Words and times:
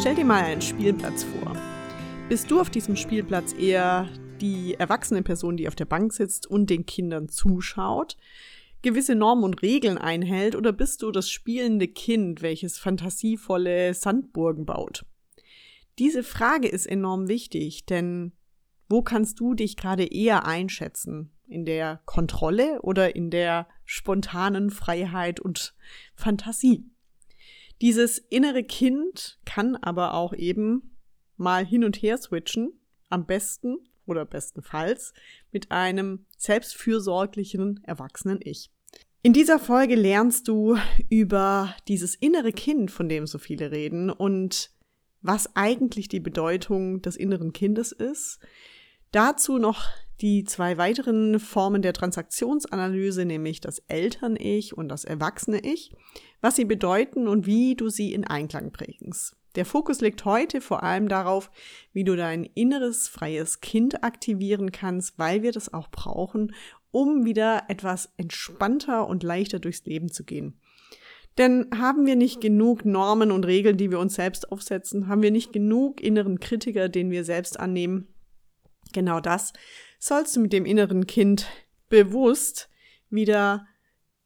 Stell 0.00 0.14
dir 0.14 0.24
mal 0.24 0.44
einen 0.44 0.62
Spielplatz 0.62 1.24
vor. 1.24 1.56
Bist 2.28 2.52
du 2.52 2.60
auf 2.60 2.70
diesem 2.70 2.94
Spielplatz 2.94 3.52
eher 3.52 4.08
die 4.40 4.74
erwachsene 4.74 5.22
Person, 5.22 5.56
die 5.56 5.66
auf 5.66 5.74
der 5.74 5.86
Bank 5.86 6.12
sitzt 6.12 6.46
und 6.46 6.70
den 6.70 6.86
Kindern 6.86 7.28
zuschaut, 7.28 8.16
gewisse 8.80 9.16
Normen 9.16 9.42
und 9.42 9.60
Regeln 9.60 9.98
einhält, 9.98 10.54
oder 10.54 10.70
bist 10.72 11.02
du 11.02 11.10
das 11.10 11.28
spielende 11.28 11.88
Kind, 11.88 12.42
welches 12.42 12.78
fantasievolle 12.78 13.92
Sandburgen 13.92 14.66
baut? 14.66 15.04
Diese 15.98 16.22
Frage 16.22 16.68
ist 16.68 16.86
enorm 16.86 17.26
wichtig, 17.26 17.84
denn 17.84 18.30
wo 18.88 19.02
kannst 19.02 19.40
du 19.40 19.54
dich 19.54 19.76
gerade 19.76 20.04
eher 20.04 20.46
einschätzen? 20.46 21.32
In 21.48 21.64
der 21.64 22.02
Kontrolle 22.04 22.80
oder 22.82 23.16
in 23.16 23.30
der 23.30 23.66
spontanen 23.84 24.70
Freiheit 24.70 25.40
und 25.40 25.74
Fantasie? 26.14 26.88
Dieses 27.80 28.18
innere 28.18 28.64
Kind 28.64 29.38
kann 29.44 29.76
aber 29.76 30.14
auch 30.14 30.32
eben 30.34 30.96
mal 31.36 31.64
hin 31.64 31.84
und 31.84 31.96
her 32.02 32.18
switchen, 32.18 32.72
am 33.08 33.26
besten 33.26 33.78
oder 34.06 34.24
bestenfalls 34.24 35.12
mit 35.52 35.70
einem 35.70 36.26
selbstfürsorglichen 36.36 37.80
erwachsenen 37.84 38.40
Ich. 38.42 38.70
In 39.22 39.32
dieser 39.32 39.58
Folge 39.58 39.94
lernst 39.94 40.48
du 40.48 40.76
über 41.08 41.74
dieses 41.86 42.14
innere 42.14 42.52
Kind, 42.52 42.90
von 42.90 43.08
dem 43.08 43.26
so 43.26 43.38
viele 43.38 43.70
reden 43.70 44.10
und 44.10 44.70
was 45.20 45.54
eigentlich 45.56 46.08
die 46.08 46.20
Bedeutung 46.20 47.02
des 47.02 47.16
inneren 47.16 47.52
Kindes 47.52 47.92
ist. 47.92 48.38
Dazu 49.10 49.58
noch 49.58 49.84
die 50.20 50.44
zwei 50.44 50.78
weiteren 50.78 51.38
Formen 51.38 51.82
der 51.82 51.92
Transaktionsanalyse, 51.92 53.24
nämlich 53.24 53.60
das 53.60 53.78
Eltern-Ich 53.88 54.76
und 54.76 54.88
das 54.88 55.04
Erwachsene-Ich, 55.04 55.92
was 56.40 56.56
sie 56.56 56.64
bedeuten 56.64 57.28
und 57.28 57.46
wie 57.46 57.76
du 57.76 57.88
sie 57.88 58.12
in 58.12 58.26
Einklang 58.26 58.72
bringst. 58.72 59.36
Der 59.54 59.64
Fokus 59.64 60.00
liegt 60.00 60.24
heute 60.24 60.60
vor 60.60 60.82
allem 60.82 61.08
darauf, 61.08 61.50
wie 61.92 62.04
du 62.04 62.16
dein 62.16 62.44
inneres 62.44 63.08
freies 63.08 63.60
Kind 63.60 64.04
aktivieren 64.04 64.72
kannst, 64.72 65.18
weil 65.18 65.42
wir 65.42 65.52
das 65.52 65.72
auch 65.72 65.88
brauchen, 65.88 66.54
um 66.90 67.24
wieder 67.24 67.64
etwas 67.68 68.12
entspannter 68.16 69.06
und 69.06 69.22
leichter 69.22 69.58
durchs 69.58 69.84
Leben 69.84 70.10
zu 70.10 70.24
gehen. 70.24 70.60
Denn 71.38 71.68
haben 71.76 72.04
wir 72.04 72.16
nicht 72.16 72.40
genug 72.40 72.84
Normen 72.84 73.30
und 73.30 73.46
Regeln, 73.46 73.76
die 73.76 73.90
wir 73.90 74.00
uns 74.00 74.14
selbst 74.14 74.50
aufsetzen? 74.50 75.06
Haben 75.06 75.22
wir 75.22 75.30
nicht 75.30 75.52
genug 75.52 76.00
inneren 76.00 76.40
Kritiker, 76.40 76.88
den 76.88 77.10
wir 77.10 77.24
selbst 77.24 77.60
annehmen? 77.60 78.08
Genau 78.92 79.20
das 79.20 79.52
sollst 79.98 80.36
du 80.36 80.40
mit 80.40 80.52
dem 80.52 80.64
inneren 80.64 81.06
Kind 81.06 81.46
bewusst 81.88 82.68
wieder 83.10 83.66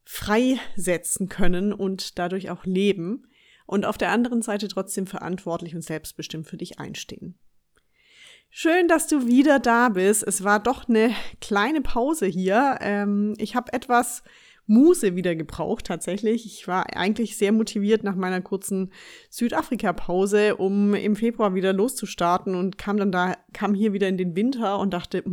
freisetzen 0.05 1.29
können 1.29 1.73
und 1.73 2.19
dadurch 2.19 2.51
auch 2.51 2.65
leben 2.65 3.29
und 3.67 3.87
auf 3.87 3.97
der 3.97 4.11
anderen 4.11 4.43
Seite 4.43 4.69
trotzdem 4.69 5.07
verantwortlich 5.07 5.75
und 5.75 5.83
selbstbestimmt 5.83 6.47
für 6.47 6.57
dich 6.57 6.79
einstehen. 6.79 7.39
Schön, 8.51 8.87
dass 8.87 9.07
du 9.07 9.27
wieder 9.27 9.59
da 9.59 9.89
bist. 9.89 10.23
Es 10.23 10.45
war 10.45 10.61
doch 10.61 10.87
eine 10.87 11.15
kleine 11.41 11.81
Pause 11.81 12.27
hier. 12.27 12.77
Ähm, 12.83 13.35
ich 13.39 13.57
habe 13.57 13.73
etwas 13.73 14.23
Muse 14.67 15.17
wieder 15.17 15.35
gebraucht 15.35 15.87
tatsächlich. 15.87 16.47
Ich 16.47 16.69
war 16.69 16.97
eigentlich 16.97 17.37
sehr 17.37 17.53
motiviert 17.53 18.05
nach 18.05 18.15
meiner 18.15 18.41
kurzen 18.41 18.93
Südafrika-Pause, 19.31 20.57
um 20.57 20.95
im 20.95 21.17
Februar 21.17 21.55
wieder 21.55 21.73
loszustarten 21.73 22.55
und 22.55 22.79
kam 22.79 22.97
dann 22.97 23.13
da, 23.13 23.37
kam 23.53 23.75
hier 23.75 23.93
wieder 23.93 24.09
in 24.09 24.17
den 24.17 24.37
Winter 24.37 24.79
und 24.79 24.95
dachte, 24.95 25.25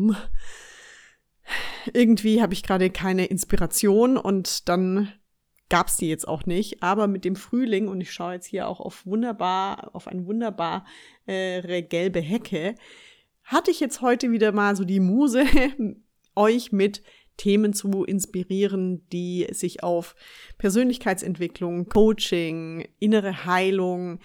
irgendwie 1.93 2.41
habe 2.41 2.53
ich 2.53 2.63
gerade 2.63 2.89
keine 2.89 3.25
Inspiration 3.25 4.17
und 4.17 4.67
dann 4.67 5.11
gab 5.69 5.87
es 5.87 5.97
die 5.97 6.09
jetzt 6.09 6.27
auch 6.27 6.45
nicht. 6.45 6.81
Aber 6.83 7.07
mit 7.07 7.25
dem 7.25 7.35
Frühling, 7.35 7.87
und 7.87 8.01
ich 8.01 8.11
schaue 8.11 8.33
jetzt 8.33 8.47
hier 8.47 8.67
auch 8.67 8.79
auf 8.79 9.05
wunderbar, 9.05 9.91
auf 9.93 10.07
eine 10.07 10.25
wunderbare 10.25 10.83
äh, 11.27 11.81
gelbe 11.83 12.19
Hecke, 12.19 12.75
hatte 13.43 13.71
ich 13.71 13.79
jetzt 13.79 14.01
heute 14.01 14.31
wieder 14.31 14.51
mal 14.51 14.75
so 14.75 14.83
die 14.83 14.99
Muse, 14.99 15.45
euch 16.35 16.71
mit 16.71 17.03
Themen 17.39 17.73
zu 17.73 18.03
inspirieren, 18.03 19.07
die 19.11 19.47
sich 19.51 19.81
auf 19.81 20.15
Persönlichkeitsentwicklung, 20.57 21.87
Coaching, 21.87 22.87
innere 22.99 23.45
Heilung, 23.45 24.19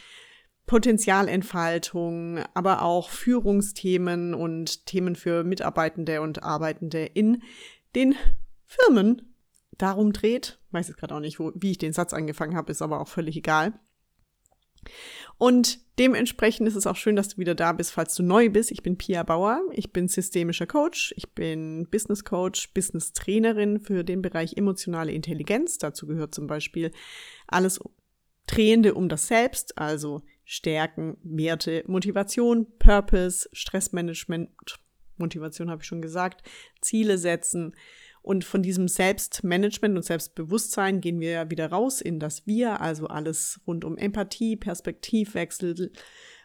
Potenzialentfaltung, 0.66 2.40
aber 2.54 2.82
auch 2.82 3.10
Führungsthemen 3.10 4.34
und 4.34 4.86
Themen 4.86 5.14
für 5.14 5.44
Mitarbeitende 5.44 6.20
und 6.22 6.42
Arbeitende 6.42 7.04
in 7.04 7.42
den 7.94 8.16
Firmen 8.66 9.36
darum 9.78 10.12
dreht. 10.12 10.58
Weiß 10.72 10.88
jetzt 10.88 10.98
gerade 10.98 11.14
auch 11.14 11.20
nicht, 11.20 11.38
wo, 11.38 11.52
wie 11.54 11.70
ich 11.70 11.78
den 11.78 11.92
Satz 11.92 12.12
angefangen 12.12 12.56
habe, 12.56 12.72
ist 12.72 12.82
aber 12.82 13.00
auch 13.00 13.08
völlig 13.08 13.36
egal. 13.36 13.78
Und 15.38 15.78
dementsprechend 15.98 16.68
ist 16.68 16.76
es 16.76 16.86
auch 16.86 16.96
schön, 16.96 17.16
dass 17.16 17.28
du 17.28 17.38
wieder 17.38 17.54
da 17.54 17.72
bist, 17.72 17.92
falls 17.92 18.14
du 18.14 18.22
neu 18.22 18.50
bist. 18.50 18.70
Ich 18.70 18.82
bin 18.82 18.96
Pia 18.96 19.22
Bauer. 19.22 19.60
Ich 19.72 19.92
bin 19.92 20.08
systemischer 20.08 20.66
Coach. 20.66 21.12
Ich 21.16 21.32
bin 21.32 21.88
Business 21.90 22.24
Coach, 22.24 22.72
Business 22.72 23.12
Trainerin 23.12 23.80
für 23.80 24.04
den 24.04 24.22
Bereich 24.22 24.56
emotionale 24.56 25.12
Intelligenz. 25.12 25.78
Dazu 25.78 26.06
gehört 26.06 26.34
zum 26.34 26.46
Beispiel 26.46 26.92
alles 27.46 27.80
Drehende 28.46 28.94
um 28.94 29.08
das 29.08 29.26
Selbst, 29.26 29.78
also 29.78 30.22
Stärken, 30.44 31.16
Werte, 31.22 31.82
Motivation, 31.86 32.66
Purpose, 32.78 33.48
Stressmanagement, 33.52 34.50
Motivation 35.16 35.70
habe 35.70 35.82
ich 35.82 35.88
schon 35.88 36.02
gesagt, 36.02 36.42
Ziele 36.80 37.18
setzen, 37.18 37.74
und 38.24 38.42
von 38.42 38.62
diesem 38.62 38.88
Selbstmanagement 38.88 39.96
und 39.96 40.02
Selbstbewusstsein 40.02 41.02
gehen 41.02 41.20
wir 41.20 41.50
wieder 41.50 41.68
raus 41.68 42.00
in 42.00 42.18
das 42.18 42.46
Wir, 42.46 42.80
also 42.80 43.06
alles 43.06 43.60
rund 43.66 43.84
um 43.84 43.98
Empathie, 43.98 44.56
Perspektivwechsel, 44.56 45.92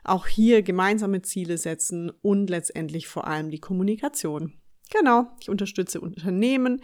auch 0.03 0.28
hier 0.28 0.62
gemeinsame 0.62 1.22
Ziele 1.22 1.57
setzen 1.57 2.12
und 2.22 2.50
letztendlich 2.50 3.07
vor 3.07 3.28
allem 3.28 3.50
die 3.50 3.62
Kommunikation. 3.62 4.59
Genau, 4.91 5.28
ich 5.39 5.50
unterstütze 5.50 6.01
Unternehmen 6.01 6.81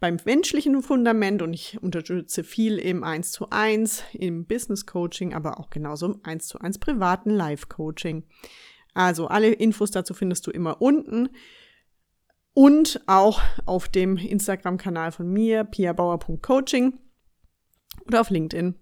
beim 0.00 0.16
menschlichen 0.24 0.82
Fundament 0.82 1.40
und 1.40 1.54
ich 1.54 1.80
unterstütze 1.80 2.42
viel 2.42 2.78
im 2.78 3.04
1 3.04 3.30
zu 3.30 3.50
1, 3.50 4.02
im 4.14 4.46
Business 4.46 4.84
Coaching, 4.84 5.32
aber 5.32 5.60
auch 5.60 5.70
genauso 5.70 6.06
im 6.06 6.20
1 6.24 6.48
zu 6.48 6.58
1 6.58 6.80
privaten 6.80 7.30
Live 7.30 7.68
Coaching. 7.68 8.24
Also 8.94 9.28
alle 9.28 9.52
Infos 9.52 9.92
dazu 9.92 10.12
findest 10.12 10.44
du 10.48 10.50
immer 10.50 10.82
unten 10.82 11.28
und 12.54 13.00
auch 13.06 13.42
auf 13.66 13.88
dem 13.88 14.16
Instagram-Kanal 14.16 15.12
von 15.12 15.28
mir, 15.28 15.64
piabauer.coaching 15.64 16.98
oder 18.06 18.20
auf 18.20 18.30
LinkedIn. 18.30 18.76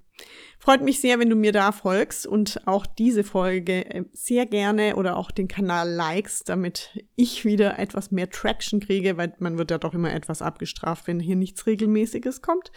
Freut 0.58 0.82
mich 0.82 1.00
sehr, 1.00 1.18
wenn 1.18 1.30
du 1.30 1.34
mir 1.34 1.50
da 1.50 1.72
folgst 1.72 2.26
und 2.26 2.60
auch 2.66 2.86
diese 2.86 3.24
Folge 3.24 3.84
äh, 3.86 4.04
sehr 4.12 4.46
gerne 4.46 4.94
oder 4.94 5.16
auch 5.16 5.32
den 5.32 5.48
Kanal 5.48 5.90
likest, 5.90 6.48
damit 6.48 7.04
ich 7.16 7.44
wieder 7.44 7.78
etwas 7.78 8.12
mehr 8.12 8.30
Traction 8.30 8.78
kriege, 8.78 9.16
weil 9.16 9.34
man 9.38 9.58
wird 9.58 9.72
ja 9.72 9.78
doch 9.78 9.94
immer 9.94 10.12
etwas 10.12 10.40
abgestraft, 10.40 11.08
wenn 11.08 11.18
hier 11.18 11.34
nichts 11.34 11.66
Regelmäßiges 11.66 12.42
kommt. 12.42 12.70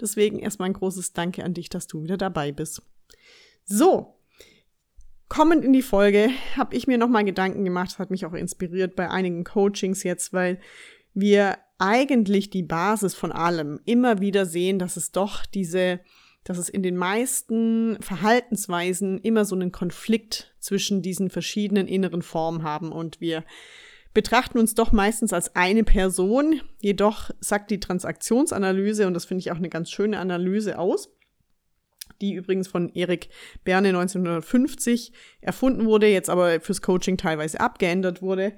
Deswegen 0.00 0.40
erstmal 0.40 0.70
ein 0.70 0.74
großes 0.74 1.12
Danke 1.12 1.44
an 1.44 1.54
dich, 1.54 1.68
dass 1.68 1.86
du 1.86 2.02
wieder 2.02 2.16
dabei 2.16 2.50
bist. 2.50 2.82
So, 3.64 4.17
Kommend 5.38 5.64
in 5.64 5.72
die 5.72 5.82
Folge 5.82 6.30
habe 6.56 6.74
ich 6.74 6.88
mir 6.88 6.98
nochmal 6.98 7.24
Gedanken 7.24 7.64
gemacht, 7.64 7.92
das 7.92 8.00
hat 8.00 8.10
mich 8.10 8.26
auch 8.26 8.32
inspiriert 8.32 8.96
bei 8.96 9.08
einigen 9.08 9.44
Coachings 9.44 10.02
jetzt, 10.02 10.32
weil 10.32 10.58
wir 11.14 11.58
eigentlich 11.78 12.50
die 12.50 12.64
Basis 12.64 13.14
von 13.14 13.30
allem 13.30 13.78
immer 13.84 14.18
wieder 14.18 14.46
sehen, 14.46 14.80
dass 14.80 14.96
es 14.96 15.12
doch 15.12 15.46
diese, 15.46 16.00
dass 16.42 16.58
es 16.58 16.68
in 16.68 16.82
den 16.82 16.96
meisten 16.96 17.98
Verhaltensweisen 18.00 19.18
immer 19.18 19.44
so 19.44 19.54
einen 19.54 19.70
Konflikt 19.70 20.52
zwischen 20.58 21.02
diesen 21.02 21.30
verschiedenen 21.30 21.86
inneren 21.86 22.22
Formen 22.22 22.64
haben 22.64 22.90
und 22.90 23.20
wir 23.20 23.44
betrachten 24.12 24.58
uns 24.58 24.74
doch 24.74 24.90
meistens 24.90 25.32
als 25.32 25.54
eine 25.54 25.84
Person. 25.84 26.62
Jedoch 26.80 27.30
sagt 27.38 27.70
die 27.70 27.78
Transaktionsanalyse, 27.78 29.06
und 29.06 29.14
das 29.14 29.26
finde 29.26 29.42
ich 29.42 29.52
auch 29.52 29.58
eine 29.58 29.68
ganz 29.68 29.88
schöne 29.88 30.18
Analyse 30.18 30.80
aus, 30.80 31.16
die 32.20 32.34
übrigens 32.34 32.68
von 32.68 32.90
Erik 32.94 33.28
Berne 33.64 33.88
1950 33.88 35.12
erfunden 35.40 35.86
wurde, 35.86 36.08
jetzt 36.08 36.30
aber 36.30 36.60
fürs 36.60 36.82
Coaching 36.82 37.16
teilweise 37.16 37.60
abgeändert 37.60 38.22
wurde, 38.22 38.54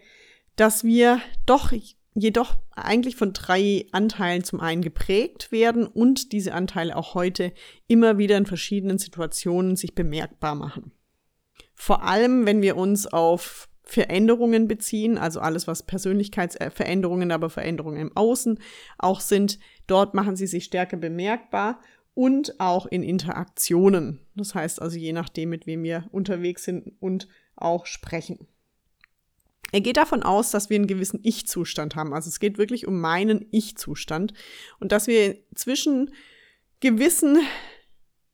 dass 0.56 0.84
wir 0.84 1.20
doch 1.46 1.72
jedoch 2.14 2.58
eigentlich 2.72 3.16
von 3.16 3.32
drei 3.32 3.86
Anteilen 3.92 4.44
zum 4.44 4.60
einen 4.60 4.82
geprägt 4.82 5.52
werden 5.52 5.86
und 5.86 6.32
diese 6.32 6.54
Anteile 6.54 6.96
auch 6.96 7.14
heute 7.14 7.52
immer 7.86 8.18
wieder 8.18 8.36
in 8.36 8.46
verschiedenen 8.46 8.98
Situationen 8.98 9.76
sich 9.76 9.94
bemerkbar 9.94 10.54
machen. 10.54 10.92
Vor 11.74 12.02
allem, 12.02 12.46
wenn 12.46 12.62
wir 12.62 12.76
uns 12.76 13.06
auf 13.06 13.68
Veränderungen 13.82 14.68
beziehen, 14.68 15.18
also 15.18 15.40
alles, 15.40 15.66
was 15.66 15.82
Persönlichkeitsveränderungen, 15.82 17.32
aber 17.32 17.50
Veränderungen 17.50 18.00
im 18.00 18.16
Außen 18.16 18.58
auch 18.98 19.20
sind, 19.20 19.58
dort 19.86 20.14
machen 20.14 20.36
sie 20.36 20.46
sich 20.46 20.64
stärker 20.64 20.96
bemerkbar 20.96 21.80
und 22.14 22.58
auch 22.60 22.86
in 22.86 23.02
Interaktionen. 23.02 24.20
Das 24.34 24.54
heißt 24.54 24.82
also 24.82 24.96
je 24.96 25.12
nachdem, 25.12 25.50
mit 25.50 25.66
wem 25.66 25.82
wir 25.82 26.08
unterwegs 26.10 26.64
sind 26.64 26.92
und 27.00 27.28
auch 27.56 27.86
sprechen. 27.86 28.46
Er 29.72 29.80
geht 29.80 29.96
davon 29.96 30.22
aus, 30.22 30.50
dass 30.50 30.68
wir 30.68 30.76
einen 30.76 30.86
gewissen 30.86 31.20
Ich-Zustand 31.22 31.94
haben. 31.94 32.12
Also 32.12 32.28
es 32.28 32.40
geht 32.40 32.58
wirklich 32.58 32.86
um 32.86 33.00
meinen 33.00 33.46
Ich-Zustand 33.52 34.34
und 34.80 34.90
dass 34.92 35.06
wir 35.06 35.38
zwischen 35.54 36.12
gewissen, 36.80 37.38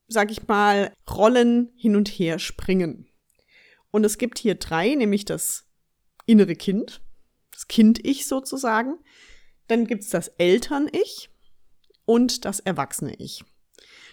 sag 0.08 0.30
ich 0.30 0.46
mal, 0.46 0.92
Rollen 1.10 1.72
hin 1.76 1.96
und 1.96 2.08
her 2.08 2.38
springen. 2.38 3.08
Und 3.90 4.04
es 4.04 4.18
gibt 4.18 4.38
hier 4.38 4.54
drei, 4.54 4.94
nämlich 4.94 5.24
das 5.24 5.64
innere 6.26 6.54
Kind, 6.54 7.02
das 7.52 7.68
Kind-Ich 7.68 8.26
sozusagen. 8.26 8.98
Dann 9.68 9.86
gibt 9.86 10.04
es 10.04 10.10
das 10.10 10.28
Eltern-Ich 10.28 11.30
und 12.04 12.44
das 12.44 12.60
Erwachsene-Ich. 12.60 13.44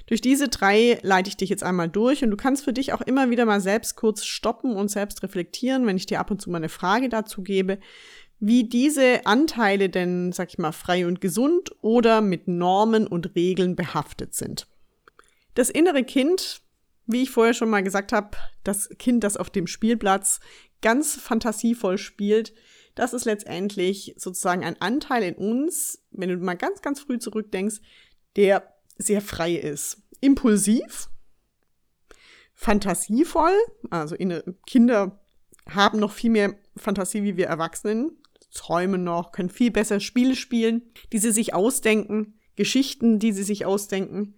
Durch 0.05 0.21
diese 0.21 0.49
drei 0.49 0.99
leite 1.01 1.29
ich 1.29 1.37
dich 1.37 1.49
jetzt 1.49 1.63
einmal 1.63 1.89
durch 1.89 2.23
und 2.23 2.31
du 2.31 2.37
kannst 2.37 2.65
für 2.65 2.73
dich 2.73 2.93
auch 2.93 3.01
immer 3.01 3.29
wieder 3.29 3.45
mal 3.45 3.61
selbst 3.61 3.95
kurz 3.95 4.25
stoppen 4.25 4.75
und 4.75 4.89
selbst 4.89 5.23
reflektieren, 5.23 5.85
wenn 5.85 5.97
ich 5.97 6.05
dir 6.05 6.19
ab 6.19 6.29
und 6.29 6.41
zu 6.41 6.49
mal 6.49 6.57
eine 6.57 6.69
Frage 6.69 7.09
dazu 7.09 7.41
gebe, 7.41 7.79
wie 8.39 8.67
diese 8.67 9.25
Anteile 9.25 9.89
denn, 9.89 10.33
sag 10.33 10.49
ich 10.49 10.57
mal, 10.57 10.73
frei 10.73 11.07
und 11.07 11.21
gesund 11.21 11.71
oder 11.81 12.19
mit 12.19 12.47
Normen 12.49 13.07
und 13.07 13.35
Regeln 13.35 13.77
behaftet 13.77 14.33
sind. 14.33 14.67
Das 15.53 15.69
innere 15.69 16.03
Kind, 16.03 16.61
wie 17.05 17.23
ich 17.23 17.31
vorher 17.31 17.53
schon 17.53 17.69
mal 17.69 17.83
gesagt 17.83 18.11
habe, 18.11 18.31
das 18.65 18.89
Kind, 18.99 19.23
das 19.23 19.37
auf 19.37 19.49
dem 19.49 19.67
Spielplatz 19.67 20.41
ganz 20.81 21.15
fantasievoll 21.15 21.97
spielt, 21.97 22.53
das 22.95 23.13
ist 23.13 23.25
letztendlich 23.25 24.13
sozusagen 24.17 24.63
ein 24.63 24.79
Anteil 24.81 25.23
in 25.23 25.35
uns, 25.35 26.03
wenn 26.11 26.29
du 26.29 26.37
mal 26.37 26.55
ganz, 26.55 26.81
ganz 26.81 26.99
früh 26.99 27.19
zurückdenkst, 27.19 27.77
der 28.35 28.72
sehr 28.97 29.21
frei 29.21 29.53
ist. 29.53 30.01
Impulsiv, 30.21 31.09
fantasievoll, 32.53 33.53
also 33.89 34.15
Kinder 34.65 35.19
haben 35.69 35.99
noch 35.99 36.11
viel 36.11 36.29
mehr 36.29 36.55
Fantasie 36.75 37.23
wie 37.23 37.37
wir 37.37 37.47
Erwachsenen, 37.47 38.17
träumen 38.53 39.03
noch, 39.03 39.31
können 39.31 39.49
viel 39.49 39.71
besser 39.71 39.99
Spiele 39.99 40.35
spielen, 40.35 40.83
die 41.11 41.19
sie 41.19 41.31
sich 41.31 41.53
ausdenken, 41.53 42.39
Geschichten, 42.55 43.19
die 43.19 43.31
sie 43.31 43.43
sich 43.43 43.65
ausdenken. 43.65 44.35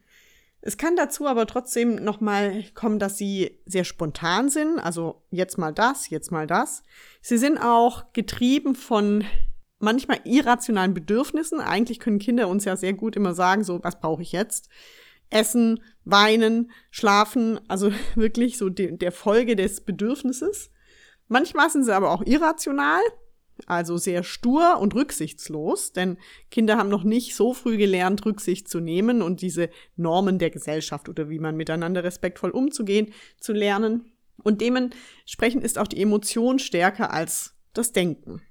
Es 0.62 0.78
kann 0.78 0.96
dazu 0.96 1.28
aber 1.28 1.46
trotzdem 1.46 1.96
nochmal 1.96 2.64
kommen, 2.74 2.98
dass 2.98 3.18
sie 3.18 3.60
sehr 3.66 3.84
spontan 3.84 4.50
sind, 4.50 4.80
also 4.80 5.22
jetzt 5.30 5.58
mal 5.58 5.72
das, 5.72 6.10
jetzt 6.10 6.32
mal 6.32 6.48
das. 6.48 6.82
Sie 7.22 7.38
sind 7.38 7.60
auch 7.60 8.14
getrieben 8.14 8.74
von 8.74 9.24
manchmal 9.80 10.20
irrationalen 10.24 10.94
Bedürfnissen. 10.94 11.60
Eigentlich 11.60 12.00
können 12.00 12.20
Kinder 12.20 12.48
uns 12.48 12.66
ja 12.66 12.76
sehr 12.76 12.94
gut 12.94 13.16
immer 13.16 13.34
sagen, 13.34 13.64
so, 13.64 13.84
was 13.84 14.00
brauche 14.00 14.22
ich 14.22 14.32
jetzt? 14.32 14.70
Essen, 15.30 15.82
weinen, 16.04 16.72
schlafen, 16.92 17.60
also 17.68 17.92
wirklich 18.16 18.58
so 18.58 18.70
de 18.70 18.98
der 18.98 19.12
Folge 19.12 19.56
des 19.56 19.82
Bedürfnisses. 19.82 20.72
Manchmal 21.28 21.70
sind 21.70 21.84
sie 21.84 21.96
aber 21.96 22.12
auch 22.12 22.24
irrational, 22.24 23.02
also 23.66 23.98
sehr 23.98 24.24
stur 24.24 24.78
und 24.80 24.94
rücksichtslos, 24.94 25.92
denn 25.92 26.18
Kinder 26.52 26.78
haben 26.78 26.90
noch 26.90 27.04
nicht 27.04 27.36
so 27.36 27.54
früh 27.54 27.78
gelernt, 27.78 28.26
Rücksicht 28.26 28.68
zu 28.68 28.80
nehmen 28.80 29.22
und 29.22 29.42
diese 29.42 29.70
Normen 29.96 30.38
der 30.38 30.52
Gesellschaft 30.52 31.10
oder 31.10 31.30
wie 31.30 31.40
man 31.40 31.56
miteinander 31.56 32.04
respektvoll 32.04 32.52
umzugehen 32.52 33.12
zu 33.40 33.54
lernen. 33.54 34.12
Und 34.44 34.62
dementsprechend 34.62 35.64
ist 35.64 35.80
auch 35.80 35.88
die 35.88 36.02
Emotion 36.02 36.60
stärker 36.60 37.12
als 37.12 37.56
das 37.74 37.92
Denken. 37.92 38.42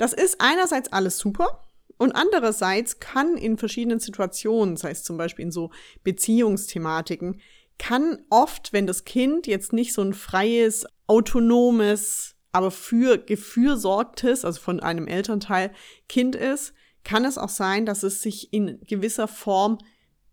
Das 0.00 0.14
ist 0.14 0.36
einerseits 0.38 0.90
alles 0.94 1.18
super 1.18 1.62
und 1.98 2.12
andererseits 2.12 3.00
kann 3.00 3.36
in 3.36 3.58
verschiedenen 3.58 4.00
Situationen, 4.00 4.78
sei 4.78 4.92
es 4.92 5.04
zum 5.04 5.18
Beispiel 5.18 5.44
in 5.44 5.52
so 5.52 5.72
Beziehungsthematiken, 6.02 7.42
kann 7.76 8.24
oft, 8.30 8.72
wenn 8.72 8.86
das 8.86 9.04
Kind 9.04 9.46
jetzt 9.46 9.74
nicht 9.74 9.92
so 9.92 10.00
ein 10.00 10.14
freies, 10.14 10.86
autonomes, 11.06 12.34
aber 12.50 12.70
für 12.70 13.18
Gefühl 13.18 13.76
sorgtes, 13.76 14.46
also 14.46 14.58
von 14.58 14.80
einem 14.80 15.06
Elternteil 15.06 15.70
Kind 16.08 16.34
ist, 16.34 16.72
kann 17.04 17.26
es 17.26 17.36
auch 17.36 17.50
sein, 17.50 17.84
dass 17.84 18.02
es 18.02 18.22
sich 18.22 18.54
in 18.54 18.80
gewisser 18.86 19.28
Form 19.28 19.76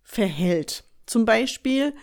verhält. 0.01 0.85
Zum 1.07 1.25
Beispiel 1.25 1.93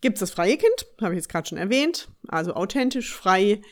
gibt 0.00 0.16
es 0.16 0.20
das 0.20 0.32
freie 0.32 0.56
Kind, 0.56 0.86
habe 1.00 1.14
ich 1.14 1.18
jetzt 1.18 1.28
gerade 1.28 1.48
schon 1.48 1.58
erwähnt, 1.58 2.08
also 2.26 2.54
authentisch 2.54 3.14
frei, 3.14 3.62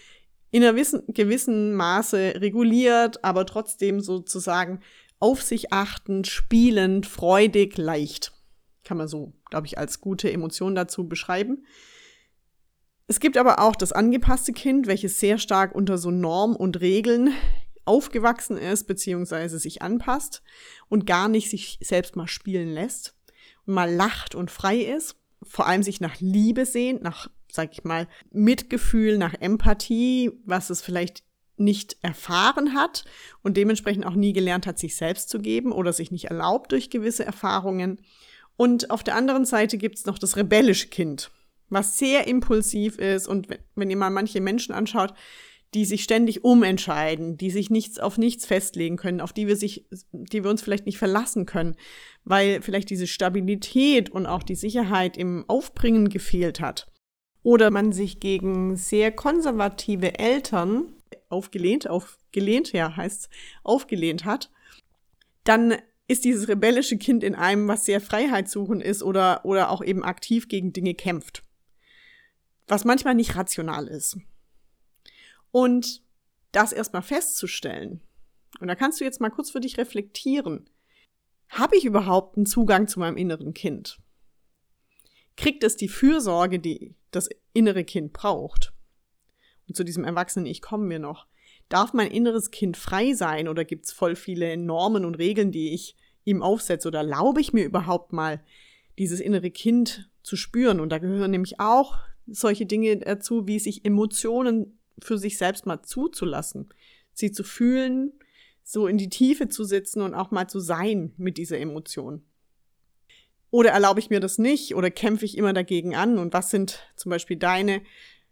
in 0.50 0.64
einer 0.64 0.74
gewissen 0.74 1.74
Maße 1.74 2.34
reguliert, 2.36 3.24
aber 3.24 3.46
trotzdem 3.46 4.00
sozusagen 4.00 4.80
auf 5.20 5.42
sich 5.42 5.72
achtend, 5.72 6.26
spielend, 6.26 7.06
freudig, 7.06 7.76
leicht. 7.76 8.32
Kann 8.84 8.96
man 8.96 9.08
so, 9.08 9.34
glaube 9.50 9.66
ich, 9.66 9.78
als 9.78 10.00
gute 10.00 10.32
Emotion 10.32 10.74
dazu 10.74 11.08
beschreiben. 11.08 11.64
Es 13.06 13.20
gibt 13.20 13.36
aber 13.36 13.58
auch 13.60 13.74
das 13.74 13.92
angepasste 13.92 14.52
Kind, 14.52 14.86
welches 14.86 15.18
sehr 15.18 15.38
stark 15.38 15.74
unter 15.74 15.98
so 15.98 16.10
Norm 16.10 16.54
und 16.54 16.80
Regeln 16.80 17.32
aufgewachsen 17.86 18.58
ist, 18.58 18.86
beziehungsweise 18.86 19.58
sich 19.58 19.82
anpasst 19.82 20.42
und 20.88 21.06
gar 21.06 21.28
nicht 21.28 21.48
sich 21.50 21.78
selbst 21.80 22.16
mal 22.16 22.28
spielen 22.28 22.68
lässt 22.68 23.16
und 23.66 23.74
mal 23.74 23.92
lacht 23.92 24.34
und 24.34 24.50
frei 24.50 24.76
ist, 24.76 25.16
vor 25.42 25.66
allem 25.66 25.82
sich 25.82 26.00
nach 26.00 26.20
Liebe 26.20 26.66
sehnt, 26.66 27.02
nach, 27.02 27.30
sag 27.50 27.72
ich 27.72 27.84
mal, 27.84 28.08
Mitgefühl, 28.30 29.18
nach 29.18 29.34
Empathie, 29.34 30.30
was 30.44 30.70
es 30.70 30.82
vielleicht 30.82 31.22
nicht 31.56 31.96
erfahren 32.02 32.74
hat 32.74 33.04
und 33.42 33.56
dementsprechend 33.56 34.06
auch 34.06 34.14
nie 34.14 34.32
gelernt 34.32 34.66
hat, 34.66 34.78
sich 34.78 34.94
selbst 34.94 35.28
zu 35.28 35.40
geben 35.40 35.72
oder 35.72 35.92
sich 35.92 36.10
nicht 36.12 36.26
erlaubt 36.26 36.70
durch 36.72 36.88
gewisse 36.88 37.24
Erfahrungen. 37.24 38.00
Und 38.56 38.90
auf 38.90 39.02
der 39.02 39.16
anderen 39.16 39.44
Seite 39.44 39.76
gibt's 39.76 40.06
noch 40.06 40.18
das 40.18 40.36
rebellische 40.36 40.88
Kind 40.88 41.30
was 41.70 41.98
sehr 41.98 42.26
impulsiv 42.26 42.98
ist 42.98 43.26
und 43.26 43.48
wenn 43.74 43.90
ihr 43.90 43.96
mal 43.96 44.10
manche 44.10 44.40
Menschen 44.40 44.74
anschaut, 44.74 45.14
die 45.74 45.84
sich 45.84 46.02
ständig 46.02 46.44
umentscheiden, 46.44 47.36
die 47.36 47.50
sich 47.50 47.68
nichts 47.68 47.98
auf 47.98 48.16
nichts 48.16 48.46
festlegen 48.46 48.96
können, 48.96 49.20
auf 49.20 49.34
die 49.34 49.46
wir 49.46 49.56
sich, 49.56 49.84
die 50.12 50.42
wir 50.42 50.50
uns 50.50 50.62
vielleicht 50.62 50.86
nicht 50.86 50.96
verlassen 50.96 51.44
können, 51.44 51.76
weil 52.24 52.62
vielleicht 52.62 52.88
diese 52.88 53.06
Stabilität 53.06 54.08
und 54.08 54.26
auch 54.26 54.42
die 54.42 54.54
Sicherheit 54.54 55.18
im 55.18 55.44
Aufbringen 55.46 56.08
gefehlt 56.08 56.60
hat. 56.60 56.90
Oder 57.48 57.70
man 57.70 57.92
sich 57.92 58.20
gegen 58.20 58.76
sehr 58.76 59.10
konservative 59.10 60.18
Eltern 60.18 60.92
aufgelehnt, 61.28 61.88
aufgelehnt, 61.88 62.72
ja, 62.72 62.96
heißt 62.96 63.28
aufgelehnt 63.64 64.24
hat, 64.24 64.50
dann 65.44 65.74
ist 66.08 66.24
dieses 66.24 66.48
rebellische 66.48 66.98
Kind 66.98 67.24
in 67.24 67.34
einem, 67.34 67.68
was 67.68 67.84
sehr 67.84 68.00
freiheitssuchend 68.00 68.82
ist 68.82 69.02
oder, 69.02 69.44
oder 69.44 69.70
auch 69.70 69.82
eben 69.82 70.04
aktiv 70.04 70.48
gegen 70.48 70.72
Dinge 70.72 70.94
kämpft 70.94 71.42
was 72.68 72.84
manchmal 72.84 73.14
nicht 73.14 73.34
rational 73.34 73.88
ist. 73.88 74.18
Und 75.50 76.02
das 76.52 76.72
erstmal 76.72 77.02
festzustellen, 77.02 78.00
und 78.60 78.68
da 78.68 78.74
kannst 78.74 79.00
du 79.00 79.04
jetzt 79.04 79.20
mal 79.20 79.30
kurz 79.30 79.50
für 79.50 79.60
dich 79.60 79.78
reflektieren, 79.78 80.70
habe 81.48 81.76
ich 81.76 81.84
überhaupt 81.84 82.36
einen 82.36 82.46
Zugang 82.46 82.88
zu 82.88 83.00
meinem 83.00 83.16
inneren 83.16 83.54
Kind? 83.54 83.98
Kriegt 85.38 85.62
es 85.62 85.76
die 85.76 85.86
Fürsorge, 85.86 86.58
die 86.58 86.96
das 87.12 87.28
innere 87.52 87.84
Kind 87.84 88.12
braucht? 88.12 88.72
Und 89.68 89.76
zu 89.76 89.84
diesem 89.84 90.02
Erwachsenen 90.02 90.46
Ich 90.46 90.60
kommen 90.60 90.90
wir 90.90 90.98
noch. 90.98 91.28
Darf 91.68 91.92
mein 91.92 92.10
inneres 92.10 92.50
Kind 92.50 92.76
frei 92.76 93.12
sein 93.12 93.46
oder 93.46 93.64
gibt 93.64 93.84
es 93.84 93.92
voll 93.92 94.16
viele 94.16 94.56
Normen 94.56 95.04
und 95.04 95.14
Regeln, 95.14 95.52
die 95.52 95.74
ich 95.74 95.94
ihm 96.24 96.42
aufsetze? 96.42 96.88
Oder 96.88 96.98
erlaube 96.98 97.40
ich 97.40 97.52
mir 97.52 97.64
überhaupt 97.64 98.12
mal, 98.12 98.42
dieses 98.98 99.20
innere 99.20 99.52
Kind 99.52 100.10
zu 100.24 100.34
spüren? 100.34 100.80
Und 100.80 100.88
da 100.88 100.98
gehören 100.98 101.30
nämlich 101.30 101.60
auch 101.60 101.98
solche 102.26 102.66
Dinge 102.66 102.96
dazu, 102.96 103.46
wie 103.46 103.60
sich 103.60 103.84
Emotionen 103.84 104.76
für 104.98 105.18
sich 105.18 105.38
selbst 105.38 105.66
mal 105.66 105.82
zuzulassen, 105.82 106.68
sie 107.12 107.30
zu 107.30 107.44
fühlen, 107.44 108.12
so 108.64 108.88
in 108.88 108.98
die 108.98 109.08
Tiefe 109.08 109.48
zu 109.48 109.62
sitzen 109.62 110.02
und 110.02 110.14
auch 110.14 110.32
mal 110.32 110.48
zu 110.48 110.58
sein 110.58 111.12
mit 111.16 111.38
dieser 111.38 111.58
Emotion. 111.58 112.24
Oder 113.50 113.70
erlaube 113.70 114.00
ich 114.00 114.10
mir 114.10 114.20
das 114.20 114.38
nicht 114.38 114.74
oder 114.74 114.90
kämpfe 114.90 115.24
ich 115.24 115.38
immer 115.38 115.52
dagegen 115.52 115.94
an? 115.94 116.18
Und 116.18 116.32
was 116.32 116.50
sind 116.50 116.82
zum 116.96 117.10
Beispiel 117.10 117.36
deine 117.36 117.82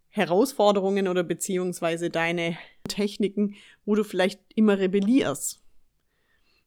Herausforderungen 0.09 1.09
oder 1.09 1.23
beziehungsweise 1.23 2.11
deine 2.11 2.57
Techniken, 2.89 3.55
wo 3.85 3.95
du 3.95 4.05
vielleicht 4.05 4.41
immer 4.55 4.79
rebellierst? 4.79 5.63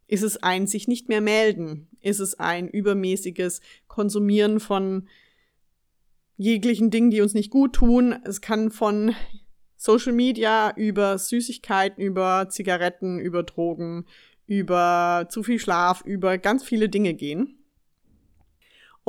Ist 0.07 0.23
es 0.23 0.37
ein 0.41 0.65
sich 0.65 0.87
nicht 0.87 1.07
mehr 1.09 1.21
melden? 1.21 1.87
Ist 2.01 2.19
es 2.19 2.39
ein 2.39 2.67
übermäßiges 2.67 3.61
Konsumieren 3.87 4.59
von 4.59 5.07
jeglichen 6.39 6.89
Dingen, 6.89 7.11
die 7.11 7.21
uns 7.21 7.33
nicht 7.33 7.51
gut 7.51 7.73
tun. 7.73 8.15
Es 8.23 8.39
kann 8.41 8.71
von 8.71 9.13
Social 9.75 10.13
Media 10.13 10.73
über 10.75 11.17
Süßigkeiten, 11.17 12.01
über 12.01 12.47
Zigaretten, 12.49 13.19
über 13.19 13.43
Drogen, 13.43 14.05
über 14.47 15.27
zu 15.29 15.43
viel 15.43 15.59
Schlaf, 15.59 16.01
über 16.05 16.37
ganz 16.37 16.63
viele 16.63 16.87
Dinge 16.87 17.13
gehen. 17.13 17.58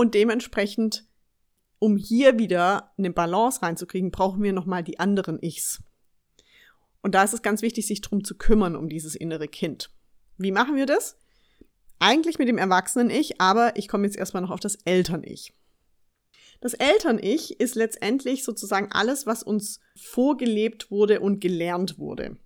Und 0.00 0.14
dementsprechend, 0.14 1.04
um 1.78 1.98
hier 1.98 2.38
wieder 2.38 2.94
eine 2.96 3.10
Balance 3.10 3.60
reinzukriegen, 3.60 4.10
brauchen 4.10 4.42
wir 4.42 4.54
nochmal 4.54 4.82
die 4.82 4.98
anderen 4.98 5.38
Ichs. 5.42 5.82
Und 7.02 7.14
da 7.14 7.22
ist 7.22 7.34
es 7.34 7.42
ganz 7.42 7.60
wichtig, 7.60 7.86
sich 7.86 8.00
drum 8.00 8.24
zu 8.24 8.34
kümmern, 8.38 8.76
um 8.76 8.88
dieses 8.88 9.14
innere 9.14 9.46
Kind. 9.46 9.90
Wie 10.38 10.52
machen 10.52 10.74
wir 10.76 10.86
das? 10.86 11.18
Eigentlich 11.98 12.38
mit 12.38 12.48
dem 12.48 12.56
Erwachsenen-Ich, 12.56 13.42
aber 13.42 13.76
ich 13.76 13.88
komme 13.88 14.06
jetzt 14.06 14.16
erstmal 14.16 14.42
noch 14.42 14.50
auf 14.50 14.60
das 14.60 14.76
Eltern-Ich. 14.86 15.52
Das 16.62 16.72
Eltern-Ich 16.72 17.60
ist 17.60 17.74
letztendlich 17.74 18.42
sozusagen 18.42 18.90
alles, 18.92 19.26
was 19.26 19.42
uns 19.42 19.80
vorgelebt 19.96 20.90
wurde 20.90 21.20
und 21.20 21.42
gelernt 21.42 21.98
wurde. 21.98 22.38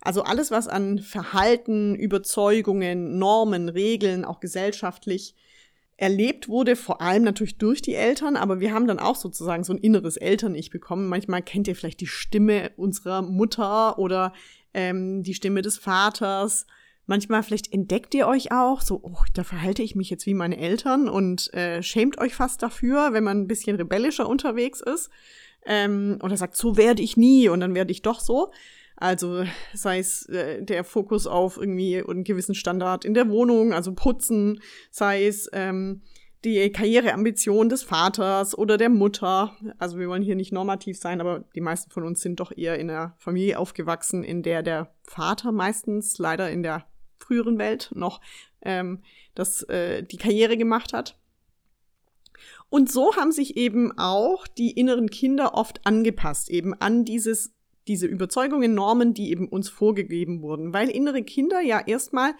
Also 0.00 0.24
alles, 0.24 0.50
was 0.50 0.66
an 0.66 0.98
Verhalten, 0.98 1.94
Überzeugungen, 1.94 3.20
Normen, 3.20 3.68
Regeln, 3.68 4.24
auch 4.24 4.40
gesellschaftlich 4.40 5.36
erlebt 5.96 6.48
wurde, 6.48 6.74
vor 6.74 7.00
allem 7.00 7.22
natürlich 7.22 7.58
durch 7.58 7.82
die 7.82 7.94
Eltern, 7.94 8.36
aber 8.36 8.60
wir 8.60 8.72
haben 8.72 8.86
dann 8.86 8.98
auch 8.98 9.16
sozusagen 9.16 9.62
so 9.62 9.72
ein 9.72 9.78
inneres 9.78 10.16
Eltern-Ich 10.16 10.70
bekommen. 10.70 11.08
Manchmal 11.08 11.42
kennt 11.42 11.68
ihr 11.68 11.76
vielleicht 11.76 12.00
die 12.00 12.06
Stimme 12.06 12.70
unserer 12.76 13.22
Mutter 13.22 13.98
oder 13.98 14.32
ähm, 14.74 15.22
die 15.22 15.34
Stimme 15.34 15.62
des 15.62 15.78
Vaters. 15.78 16.66
Manchmal 17.06 17.42
vielleicht 17.42 17.72
entdeckt 17.72 18.14
ihr 18.14 18.26
euch 18.26 18.52
auch 18.52 18.80
so, 18.80 19.00
oh, 19.02 19.18
da 19.34 19.44
verhalte 19.44 19.82
ich 19.82 19.94
mich 19.94 20.08
jetzt 20.08 20.26
wie 20.26 20.34
meine 20.34 20.58
Eltern 20.58 21.08
und 21.08 21.52
äh, 21.52 21.82
schämt 21.82 22.18
euch 22.18 22.34
fast 22.34 22.62
dafür, 22.62 23.12
wenn 23.12 23.24
man 23.24 23.38
ein 23.38 23.48
bisschen 23.48 23.76
rebellischer 23.76 24.28
unterwegs 24.28 24.80
ist. 24.80 25.10
Ähm, 25.64 26.18
oder 26.22 26.36
sagt, 26.36 26.56
so 26.56 26.76
werde 26.76 27.02
ich 27.02 27.16
nie 27.16 27.48
und 27.48 27.60
dann 27.60 27.74
werde 27.74 27.92
ich 27.92 28.02
doch 28.02 28.18
so. 28.18 28.50
Also 28.96 29.44
sei 29.74 29.98
es 29.98 30.26
äh, 30.28 30.62
der 30.62 30.84
Fokus 30.84 31.26
auf 31.26 31.56
irgendwie 31.56 32.02
einen 32.06 32.24
gewissen 32.24 32.54
Standard 32.54 33.04
in 33.04 33.14
der 33.14 33.28
Wohnung, 33.28 33.72
also 33.72 33.92
putzen, 33.94 34.60
sei 34.90 35.26
es 35.26 35.48
ähm, 35.52 36.02
die 36.44 36.70
Karriereambition 36.70 37.68
des 37.68 37.84
Vaters 37.84 38.56
oder 38.56 38.76
der 38.76 38.88
Mutter. 38.88 39.56
Also 39.78 39.98
wir 39.98 40.08
wollen 40.08 40.22
hier 40.22 40.34
nicht 40.34 40.52
normativ 40.52 40.98
sein, 40.98 41.20
aber 41.20 41.44
die 41.54 41.60
meisten 41.60 41.90
von 41.90 42.04
uns 42.04 42.20
sind 42.20 42.40
doch 42.40 42.52
eher 42.56 42.78
in 42.78 42.90
einer 42.90 43.14
Familie 43.18 43.58
aufgewachsen, 43.58 44.24
in 44.24 44.42
der 44.42 44.62
der 44.62 44.92
Vater 45.04 45.52
meistens 45.52 46.18
leider 46.18 46.50
in 46.50 46.62
der 46.62 46.86
früheren 47.18 47.58
Welt 47.58 47.90
noch 47.94 48.20
ähm, 48.62 49.02
das, 49.34 49.62
äh, 49.64 50.02
die 50.02 50.16
Karriere 50.16 50.56
gemacht 50.56 50.92
hat. 50.92 51.16
Und 52.68 52.90
so 52.90 53.14
haben 53.16 53.32
sich 53.32 53.56
eben 53.56 53.96
auch 53.96 54.46
die 54.46 54.72
inneren 54.72 55.10
Kinder 55.10 55.54
oft 55.54 55.86
angepasst, 55.86 56.50
eben 56.50 56.74
an 56.74 57.04
dieses 57.04 57.54
diese 57.88 58.06
Überzeugungen, 58.06 58.74
Normen, 58.74 59.14
die 59.14 59.30
eben 59.30 59.48
uns 59.48 59.68
vorgegeben 59.68 60.42
wurden, 60.42 60.72
weil 60.72 60.88
innere 60.88 61.22
Kinder 61.22 61.60
ja 61.60 61.80
erstmal 61.84 62.34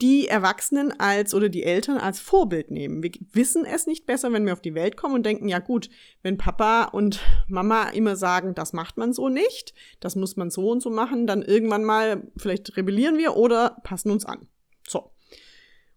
die 0.00 0.26
Erwachsenen 0.26 0.98
als 0.98 1.34
oder 1.34 1.48
die 1.48 1.62
Eltern 1.62 1.98
als 1.98 2.18
Vorbild 2.18 2.70
nehmen. 2.70 3.02
Wir 3.02 3.12
wissen 3.32 3.64
es 3.64 3.86
nicht 3.86 4.06
besser, 4.06 4.32
wenn 4.32 4.44
wir 4.44 4.52
auf 4.52 4.60
die 4.60 4.74
Welt 4.74 4.96
kommen 4.96 5.14
und 5.14 5.24
denken, 5.24 5.48
ja 5.48 5.60
gut, 5.60 5.88
wenn 6.22 6.36
Papa 6.36 6.84
und 6.84 7.20
Mama 7.48 7.90
immer 7.90 8.16
sagen, 8.16 8.54
das 8.54 8.72
macht 8.72 8.96
man 8.96 9.12
so 9.12 9.28
nicht, 9.28 9.72
das 10.00 10.16
muss 10.16 10.36
man 10.36 10.50
so 10.50 10.68
und 10.70 10.82
so 10.82 10.90
machen, 10.90 11.26
dann 11.26 11.42
irgendwann 11.42 11.84
mal 11.84 12.28
vielleicht 12.36 12.76
rebellieren 12.76 13.18
wir 13.18 13.36
oder 13.36 13.76
passen 13.84 14.10
uns 14.10 14.24
an. 14.24 14.48
So. 14.86 15.12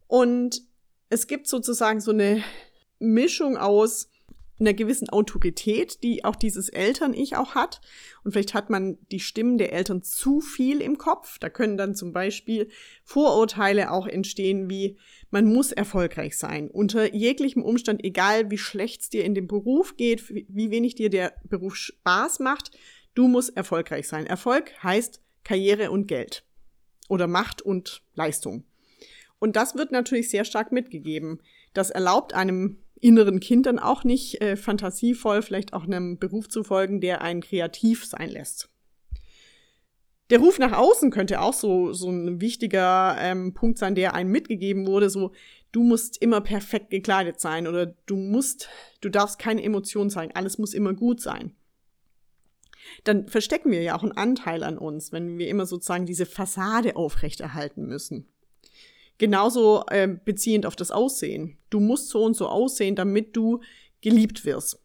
Und 0.06 0.62
es 1.10 1.27
gibt 1.27 1.48
sozusagen 1.48 2.00
so 2.00 2.12
eine 2.12 2.44
Mischung 3.00 3.58
aus 3.58 4.10
einer 4.59 4.73
gewissen 4.73 5.09
Autorität, 5.09 6.03
die 6.03 6.25
auch 6.25 6.35
dieses 6.35 6.69
Eltern-Ich 6.69 7.35
auch 7.35 7.55
hat. 7.55 7.81
Und 8.23 8.31
vielleicht 8.31 8.53
hat 8.53 8.69
man 8.69 8.97
die 9.11 9.19
Stimmen 9.19 9.57
der 9.57 9.73
Eltern 9.73 10.01
zu 10.01 10.41
viel 10.41 10.81
im 10.81 10.97
Kopf. 10.97 11.37
Da 11.39 11.49
können 11.49 11.77
dann 11.77 11.95
zum 11.95 12.11
Beispiel 12.11 12.69
Vorurteile 13.03 13.91
auch 13.91 14.07
entstehen, 14.07 14.69
wie 14.69 14.97
man 15.29 15.51
muss 15.51 15.71
erfolgreich 15.71 16.37
sein. 16.37 16.69
Unter 16.69 17.13
jeglichem 17.13 17.63
Umstand, 17.63 18.03
egal 18.03 18.49
wie 18.49 18.57
schlecht 18.57 19.01
es 19.01 19.09
dir 19.09 19.23
in 19.23 19.35
dem 19.35 19.47
Beruf 19.47 19.97
geht, 19.97 20.29
wie 20.29 20.71
wenig 20.71 20.95
dir 20.95 21.09
der 21.09 21.33
Beruf 21.43 21.75
Spaß 21.75 22.39
macht, 22.39 22.71
du 23.13 23.27
musst 23.27 23.55
erfolgreich 23.55 24.07
sein. 24.07 24.25
Erfolg 24.25 24.71
heißt 24.83 25.21
Karriere 25.43 25.91
und 25.91 26.07
Geld. 26.07 26.43
Oder 27.09 27.27
Macht 27.27 27.61
und 27.61 28.03
Leistung. 28.15 28.65
Und 29.39 29.55
das 29.55 29.75
wird 29.75 29.91
natürlich 29.91 30.29
sehr 30.29 30.45
stark 30.45 30.71
mitgegeben. 30.71 31.41
Das 31.73 31.89
erlaubt 31.89 32.33
einem 32.33 32.79
inneren 33.01 33.39
Kind 33.39 33.66
dann 33.66 33.80
auch 33.80 34.04
nicht 34.04 34.42
äh, 34.42 34.56
fantasievoll 34.56 35.42
vielleicht 35.42 35.74
auch 35.74 35.84
einem 35.84 36.18
Beruf 36.18 36.48
zu 36.48 36.63
folgen, 36.63 37.01
der 37.01 37.22
einen 37.22 37.42
kreativ 37.42 38.06
sein 38.06 38.30
lässt. 38.30 38.70
Der 40.30 40.39
Ruf 40.39 40.60
nach 40.60 40.74
außen 40.74 41.10
könnte 41.10 41.42
auch 41.42 41.54
so, 41.54 41.94
so 41.94 42.10
ein 42.10 42.42
wichtiger 42.42 43.16
ähm, 43.20 43.54
Punkt 43.54 43.77
sein, 43.77 43.96
der 43.96 44.13
einem 44.13 44.32
mitgegeben 44.32 44.86
wurde, 44.86 45.10
so, 45.10 45.32
du 45.72 45.84
musst 45.84 46.22
immer 46.22 46.42
perfekt 46.42 46.89
gekleidet 46.89 47.39
sein 47.39 47.66
oder 47.66 47.86
du 47.86 48.18
musst, 48.18 48.68
du 49.00 49.10
darfst 49.10 49.39
keine 49.39 49.63
Emotionen 49.63 50.10
zeigen, 50.10 50.34
alles 50.36 50.58
muss 50.58 50.74
immer 50.74 50.94
gut 50.94 51.22
sein. 51.22 51.56
Dann 53.04 53.27
verstecken 53.27 53.72
wir 53.72 53.82
ja 53.82 53.98
auch 53.98 54.04
einen 54.04 54.13
Anteil 54.13 54.63
an 54.63 54.77
uns, 54.77 55.12
wenn 55.12 55.38
wir 55.38 55.48
immer 55.48 55.66
sozusagen 55.66 56.06
diese 56.06 56.25
Fassade 56.25 56.96
aufrechterhalten 56.96 57.86
müssen. 57.86 58.27
Genauso 59.17 59.83
äh, 59.88 60.07
beziehend 60.07 60.65
auf 60.65 60.75
das 60.75 60.91
Aussehen. 60.91 61.57
Du 61.69 61.79
musst 61.79 62.09
so 62.09 62.24
und 62.24 62.36
so 62.36 62.47
aussehen, 62.47 62.95
damit 62.95 63.36
du 63.36 63.62
geliebt 64.01 64.45
wirst. 64.45 64.79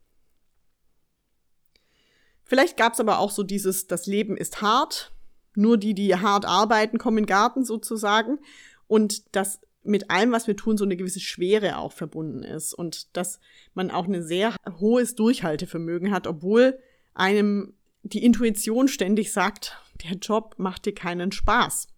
Vielleicht 2.44 2.76
gab 2.76 2.94
es 2.94 3.00
aber 3.00 3.18
auch 3.18 3.30
so 3.30 3.42
dieses, 3.42 3.86
das 3.86 4.06
Leben 4.06 4.36
ist 4.36 4.62
hart, 4.62 5.12
nur 5.54 5.76
die, 5.76 5.94
die 5.94 6.14
hart 6.16 6.44
arbeiten, 6.44 6.98
kommen 6.98 7.18
in 7.18 7.24
den 7.24 7.28
Garten 7.28 7.64
sozusagen. 7.64 8.38
Und 8.86 9.34
dass 9.34 9.60
mit 9.84 10.10
allem, 10.10 10.32
was 10.32 10.46
wir 10.46 10.56
tun, 10.56 10.76
so 10.76 10.84
eine 10.84 10.96
gewisse 10.96 11.20
Schwere 11.20 11.78
auch 11.78 11.92
verbunden 11.92 12.42
ist. 12.42 12.72
Und 12.72 13.16
dass 13.16 13.38
man 13.74 13.90
auch 13.90 14.06
ein 14.06 14.22
sehr 14.22 14.54
hohes 14.80 15.14
Durchhaltevermögen 15.14 16.10
hat, 16.10 16.26
obwohl 16.26 16.78
einem 17.14 17.74
die 18.02 18.24
Intuition 18.24 18.88
ständig 18.88 19.32
sagt, 19.32 19.78
der 20.04 20.16
Job 20.16 20.54
macht 20.58 20.86
dir 20.86 20.94
keinen 20.94 21.32
Spaß. 21.32 21.88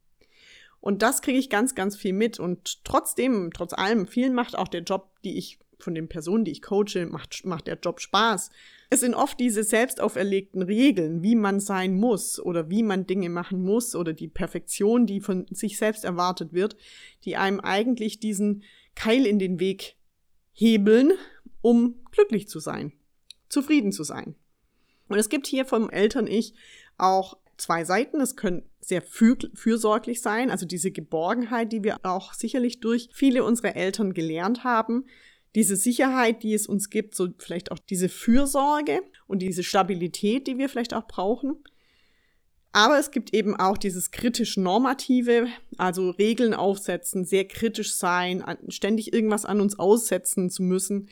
Und 0.84 1.00
das 1.00 1.22
kriege 1.22 1.38
ich 1.38 1.48
ganz, 1.48 1.74
ganz 1.74 1.96
viel 1.96 2.12
mit. 2.12 2.38
Und 2.38 2.84
trotzdem, 2.84 3.52
trotz 3.54 3.72
allem, 3.72 4.06
vielen 4.06 4.34
macht 4.34 4.54
auch 4.54 4.68
der 4.68 4.82
Job, 4.82 5.08
die 5.24 5.38
ich 5.38 5.58
von 5.78 5.94
den 5.94 6.08
Personen, 6.08 6.44
die 6.44 6.50
ich 6.50 6.60
coache, 6.60 7.06
macht, 7.06 7.46
macht 7.46 7.68
der 7.68 7.78
Job 7.82 8.02
Spaß. 8.02 8.50
Es 8.90 9.00
sind 9.00 9.14
oft 9.14 9.40
diese 9.40 9.64
selbst 9.64 9.98
auferlegten 9.98 10.60
Regeln, 10.60 11.22
wie 11.22 11.36
man 11.36 11.58
sein 11.58 11.94
muss 11.94 12.38
oder 12.38 12.68
wie 12.68 12.82
man 12.82 13.06
Dinge 13.06 13.30
machen 13.30 13.62
muss 13.62 13.94
oder 13.94 14.12
die 14.12 14.28
Perfektion, 14.28 15.06
die 15.06 15.22
von 15.22 15.46
sich 15.48 15.78
selbst 15.78 16.04
erwartet 16.04 16.52
wird, 16.52 16.76
die 17.24 17.36
einem 17.36 17.60
eigentlich 17.60 18.20
diesen 18.20 18.62
Keil 18.94 19.24
in 19.24 19.38
den 19.38 19.60
Weg 19.60 19.96
hebeln, 20.52 21.12
um 21.62 21.94
glücklich 22.10 22.46
zu 22.46 22.58
sein, 22.58 22.92
zufrieden 23.48 23.90
zu 23.90 24.04
sein. 24.04 24.34
Und 25.08 25.16
es 25.18 25.30
gibt 25.30 25.46
hier 25.46 25.64
vom 25.64 25.88
Eltern-Ich 25.88 26.52
auch 26.98 27.38
zwei 27.56 27.84
Seiten. 27.84 28.20
Es 28.20 28.36
können 28.36 28.62
sehr 28.80 29.02
für, 29.02 29.36
fürsorglich 29.54 30.20
sein, 30.20 30.50
also 30.50 30.66
diese 30.66 30.90
Geborgenheit, 30.90 31.72
die 31.72 31.82
wir 31.82 31.98
auch 32.04 32.34
sicherlich 32.34 32.80
durch 32.80 33.08
viele 33.12 33.44
unserer 33.44 33.76
Eltern 33.76 34.14
gelernt 34.14 34.64
haben. 34.64 35.06
Diese 35.54 35.76
Sicherheit, 35.76 36.42
die 36.42 36.54
es 36.54 36.66
uns 36.66 36.90
gibt, 36.90 37.14
so 37.14 37.28
vielleicht 37.38 37.70
auch 37.70 37.78
diese 37.78 38.08
Fürsorge 38.08 39.00
und 39.26 39.40
diese 39.40 39.62
Stabilität, 39.62 40.46
die 40.46 40.58
wir 40.58 40.68
vielleicht 40.68 40.94
auch 40.94 41.06
brauchen. 41.06 41.56
Aber 42.72 42.98
es 42.98 43.12
gibt 43.12 43.32
eben 43.32 43.54
auch 43.54 43.78
dieses 43.78 44.10
kritisch 44.10 44.56
normative, 44.56 45.46
also 45.78 46.10
Regeln 46.10 46.54
aufsetzen, 46.54 47.24
sehr 47.24 47.46
kritisch 47.46 47.94
sein, 47.94 48.44
ständig 48.66 49.12
irgendwas 49.12 49.44
an 49.44 49.60
uns 49.60 49.78
aussetzen 49.78 50.50
zu 50.50 50.64
müssen. 50.64 51.08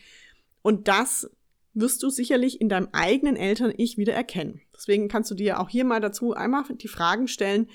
Und 0.62 0.88
das 0.88 1.30
wirst 1.74 2.02
du 2.02 2.10
sicherlich 2.10 2.60
in 2.60 2.68
deinem 2.68 2.88
eigenen 2.92 3.36
Eltern-Ich 3.36 3.96
wieder 3.96 4.12
erkennen. 4.12 4.60
Deswegen 4.74 5.08
kannst 5.08 5.30
du 5.30 5.34
dir 5.34 5.60
auch 5.60 5.68
hier 5.68 5.84
mal 5.84 6.00
dazu 6.00 6.34
einmal 6.34 6.64
die 6.68 6.88
Fragen 6.88 7.28
stellen, 7.28 7.68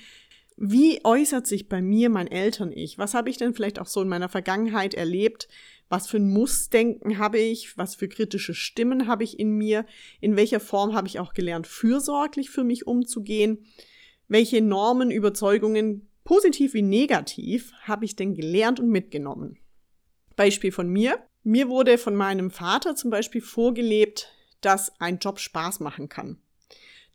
wie 0.60 1.04
äußert 1.04 1.46
sich 1.46 1.68
bei 1.68 1.80
mir 1.80 2.10
mein 2.10 2.26
Eltern-Ich? 2.26 2.98
Was 2.98 3.14
habe 3.14 3.30
ich 3.30 3.36
denn 3.36 3.54
vielleicht 3.54 3.78
auch 3.78 3.86
so 3.86 4.02
in 4.02 4.08
meiner 4.08 4.28
Vergangenheit 4.28 4.92
erlebt? 4.92 5.48
Was 5.88 6.08
für 6.08 6.16
ein 6.16 6.28
Mussdenken 6.28 7.18
habe 7.18 7.38
ich? 7.38 7.78
Was 7.78 7.94
für 7.94 8.08
kritische 8.08 8.54
Stimmen 8.54 9.06
habe 9.06 9.22
ich 9.22 9.38
in 9.38 9.52
mir? 9.52 9.86
In 10.20 10.34
welcher 10.34 10.58
Form 10.58 10.94
habe 10.94 11.06
ich 11.06 11.20
auch 11.20 11.32
gelernt, 11.32 11.68
fürsorglich 11.68 12.50
für 12.50 12.64
mich 12.64 12.88
umzugehen? 12.88 13.66
Welche 14.26 14.60
Normen, 14.60 15.12
Überzeugungen, 15.12 16.08
positiv 16.24 16.74
wie 16.74 16.82
negativ, 16.82 17.72
habe 17.82 18.04
ich 18.04 18.16
denn 18.16 18.34
gelernt 18.34 18.80
und 18.80 18.90
mitgenommen? 18.90 19.58
Beispiel 20.34 20.72
von 20.72 20.88
mir. 20.88 21.27
Mir 21.42 21.68
wurde 21.68 21.98
von 21.98 22.14
meinem 22.14 22.50
Vater 22.50 22.96
zum 22.96 23.10
Beispiel 23.10 23.40
vorgelebt, 23.40 24.32
dass 24.60 24.92
ein 25.00 25.18
Job 25.18 25.38
Spaß 25.38 25.80
machen 25.80 26.08
kann. 26.08 26.38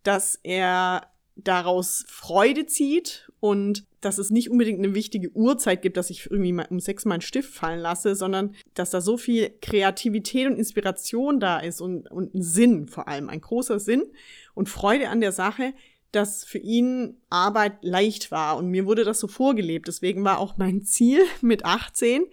Dass 0.04 0.40
er 0.44 1.08
daraus 1.36 2.06
Freude 2.08 2.66
zieht 2.66 3.32
und 3.40 3.86
dass 4.02 4.18
es 4.18 4.30
nicht 4.30 4.50
unbedingt 4.52 4.80
eine 4.80 4.94
wichtige 4.94 5.32
Uhrzeit 5.32 5.82
gibt, 5.82 5.98
dass 5.98 6.10
ich 6.10 6.30
irgendwie 6.30 6.52
mal 6.52 6.68
um 6.70 6.80
sechs 6.80 7.06
meinen 7.06 7.22
Stift 7.22 7.54
fallen 7.54 7.80
lasse, 7.80 8.16
sondern 8.16 8.56
dass 8.74 8.92
da 8.92 9.02
so 9.02 9.18
viel 9.18 9.52
Kreativität 9.62 10.48
und 10.48 10.58
Inspiration 10.58 11.40
da 11.40 11.60
ist 11.60 11.82
und, 11.82 12.12
und 12.12 12.36
ein 12.36 12.42
Sinn 12.42 12.88
vor 12.88 13.08
allem, 13.08 13.30
ein 13.30 13.42
großer 13.42 13.80
Sinn 13.80 14.04
und 14.54 14.70
Freude 14.70 15.10
an 15.10 15.22
der 15.22 15.32
Sache, 15.32 15.74
dass 16.12 16.44
für 16.44 16.60
ihn 16.60 17.18
Arbeit 17.30 17.78
leicht 17.82 18.30
war. 18.30 18.58
Und 18.58 18.70
mir 18.70 18.86
wurde 18.86 19.04
das 19.04 19.20
so 19.20 19.28
vorgelebt. 19.28 19.88
Deswegen 19.88 20.24
war 20.24 20.38
auch 20.38 20.58
mein 20.58 20.84
Ziel 20.84 21.22
mit 21.42 21.66
18, 21.66 22.26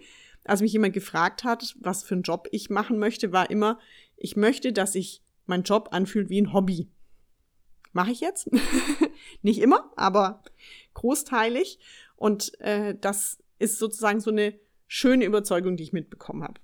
als 0.43 0.61
mich 0.61 0.73
jemand 0.73 0.93
gefragt 0.93 1.43
hat, 1.43 1.75
was 1.79 2.03
für 2.03 2.15
einen 2.15 2.23
Job 2.23 2.47
ich 2.51 2.69
machen 2.69 2.97
möchte, 2.97 3.31
war 3.31 3.49
immer, 3.49 3.79
ich 4.17 4.35
möchte, 4.35 4.73
dass 4.73 4.93
sich 4.93 5.21
mein 5.45 5.63
Job 5.63 5.89
anfühlt 5.91 6.29
wie 6.29 6.41
ein 6.41 6.53
Hobby. 6.53 6.89
Mache 7.93 8.11
ich 8.11 8.21
jetzt? 8.21 8.49
Nicht 9.41 9.59
immer, 9.59 9.91
aber 9.95 10.43
großteilig. 10.93 11.79
Und 12.15 12.59
äh, 12.61 12.95
das 12.99 13.39
ist 13.59 13.79
sozusagen 13.79 14.19
so 14.19 14.31
eine 14.31 14.57
schöne 14.87 15.25
Überzeugung, 15.25 15.77
die 15.77 15.83
ich 15.83 15.93
mitbekommen 15.93 16.43
habe. 16.43 16.61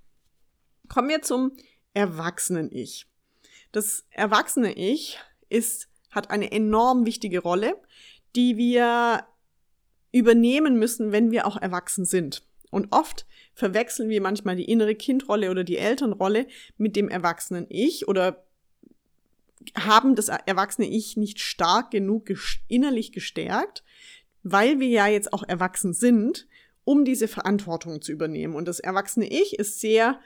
Kommen 0.87 1.09
wir 1.09 1.21
zum 1.21 1.51
Erwachsenen-Ich. 1.93 3.07
Das 3.71 4.05
Erwachsene-Ich 4.11 5.19
ist, 5.49 5.89
hat 6.11 6.29
eine 6.29 6.51
enorm 6.51 7.05
wichtige 7.05 7.39
Rolle, 7.39 7.75
die 8.35 8.57
wir 8.57 9.27
übernehmen 10.11 10.79
müssen, 10.79 11.11
wenn 11.11 11.31
wir 11.31 11.45
auch 11.45 11.57
erwachsen 11.57 12.05
sind. 12.05 12.46
Und 12.77 12.89
oft 12.91 13.25
verwechseln 13.55 14.07
wir 14.07 14.21
manchmal 14.21 14.55
die 14.55 14.69
innere 14.69 14.93
Kindrolle 14.93 15.49
oder 15.49 15.63
die 15.63 15.79
Elternrolle 15.79 16.45
mit 16.77 16.95
dem 16.95 17.09
erwachsenen 17.09 17.65
Ich 17.69 18.07
oder 18.07 18.45
haben 19.73 20.13
das 20.13 20.27
erwachsene 20.27 20.87
Ich 20.87 21.17
nicht 21.17 21.39
stark 21.39 21.89
genug 21.89 22.29
innerlich 22.67 23.11
gestärkt, 23.11 23.83
weil 24.43 24.79
wir 24.79 24.89
ja 24.89 25.07
jetzt 25.07 25.33
auch 25.33 25.41
erwachsen 25.41 25.95
sind, 25.95 26.47
um 26.83 27.03
diese 27.03 27.27
Verantwortung 27.27 27.99
zu 28.03 28.11
übernehmen. 28.11 28.53
Und 28.53 28.67
das 28.67 28.79
erwachsene 28.79 29.27
Ich 29.27 29.57
ist 29.57 29.79
sehr 29.79 30.19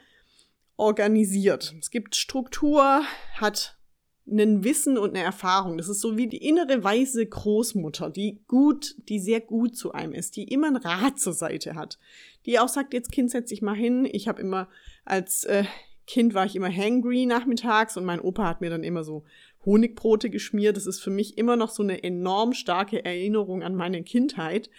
organisiert. 0.76 1.74
Es 1.80 1.90
gibt 1.90 2.16
Struktur, 2.16 3.02
hat 3.36 3.78
ein 4.26 4.62
Wissen 4.62 4.98
und 4.98 5.10
eine 5.10 5.24
Erfahrung. 5.24 5.78
Das 5.78 5.88
ist 5.88 6.00
so 6.00 6.16
wie 6.16 6.28
die 6.28 6.46
innere 6.48 6.84
weise 6.84 7.26
Großmutter, 7.26 8.10
die 8.10 8.40
gut, 8.46 8.94
die 9.08 9.18
sehr 9.18 9.40
gut 9.40 9.76
zu 9.76 9.92
einem 9.92 10.12
ist, 10.12 10.36
die 10.36 10.44
immer 10.44 10.68
ein 10.68 10.76
Rat 10.76 11.18
zur 11.18 11.32
Seite 11.32 11.74
hat, 11.74 11.98
die 12.46 12.58
auch 12.58 12.68
sagt, 12.68 12.94
jetzt 12.94 13.10
Kind, 13.10 13.30
setz 13.30 13.48
dich 13.48 13.62
mal 13.62 13.74
hin. 13.74 14.08
Ich 14.10 14.28
habe 14.28 14.40
immer 14.40 14.68
als 15.04 15.44
äh, 15.44 15.64
Kind 16.06 16.34
war 16.34 16.46
ich 16.46 16.56
immer 16.56 16.70
hangry 16.70 17.26
nachmittags 17.26 17.96
und 17.96 18.04
mein 18.04 18.20
Opa 18.20 18.46
hat 18.46 18.60
mir 18.60 18.70
dann 18.70 18.84
immer 18.84 19.04
so 19.04 19.24
Honigbrote 19.64 20.30
geschmiert. 20.30 20.76
Das 20.76 20.86
ist 20.86 21.00
für 21.00 21.10
mich 21.10 21.38
immer 21.38 21.56
noch 21.56 21.70
so 21.70 21.82
eine 21.82 22.02
enorm 22.02 22.52
starke 22.52 23.04
Erinnerung 23.04 23.62
an 23.62 23.74
meine 23.74 24.02
Kindheit, 24.02 24.70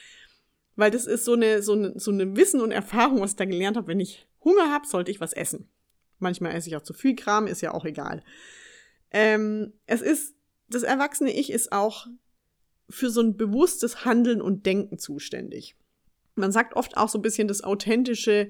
weil 0.76 0.92
das 0.92 1.06
ist 1.06 1.26
so 1.26 1.34
eine 1.34 1.62
so 1.62 1.74
eine, 1.74 1.98
so 1.98 2.12
eine 2.12 2.36
Wissen 2.36 2.62
und 2.62 2.72
Erfahrung, 2.72 3.22
was 3.22 3.32
ich 3.32 3.38
da 3.38 3.46
gelernt 3.46 3.78
habe. 3.78 3.88
Wenn 3.88 4.00
ich 4.00 4.28
Hunger 4.44 4.70
habe, 4.72 4.88
sollte 4.88 5.12
ich 5.12 5.22
was 5.22 5.34
essen. 5.34 5.70
Manchmal 6.20 6.54
esse 6.56 6.70
ich 6.70 6.76
auch 6.76 6.84
zu 6.84 6.94
viel 6.94 7.16
Kram, 7.16 7.48
ist 7.48 7.62
ja 7.62 7.74
auch 7.74 7.86
egal. 7.86 8.24
Ähm, 9.14 9.74
es 9.86 10.02
ist, 10.02 10.36
das 10.70 10.84
erwachsene 10.84 11.32
Ich 11.32 11.52
ist 11.52 11.72
auch 11.72 12.08
für 12.90 13.10
so 13.10 13.22
ein 13.22 13.38
bewusstes 13.38 14.06
Handeln 14.06 14.42
und 14.42 14.66
Denken 14.66 14.98
zuständig. 14.98 15.76
Man 16.36 16.52
sagt 16.52 16.76
oft 16.76 16.98
auch 16.98 17.10
so 17.10 17.20
ein 17.20 17.22
bisschen 17.22 17.48
das 17.48 17.64
authentische, 17.64 18.50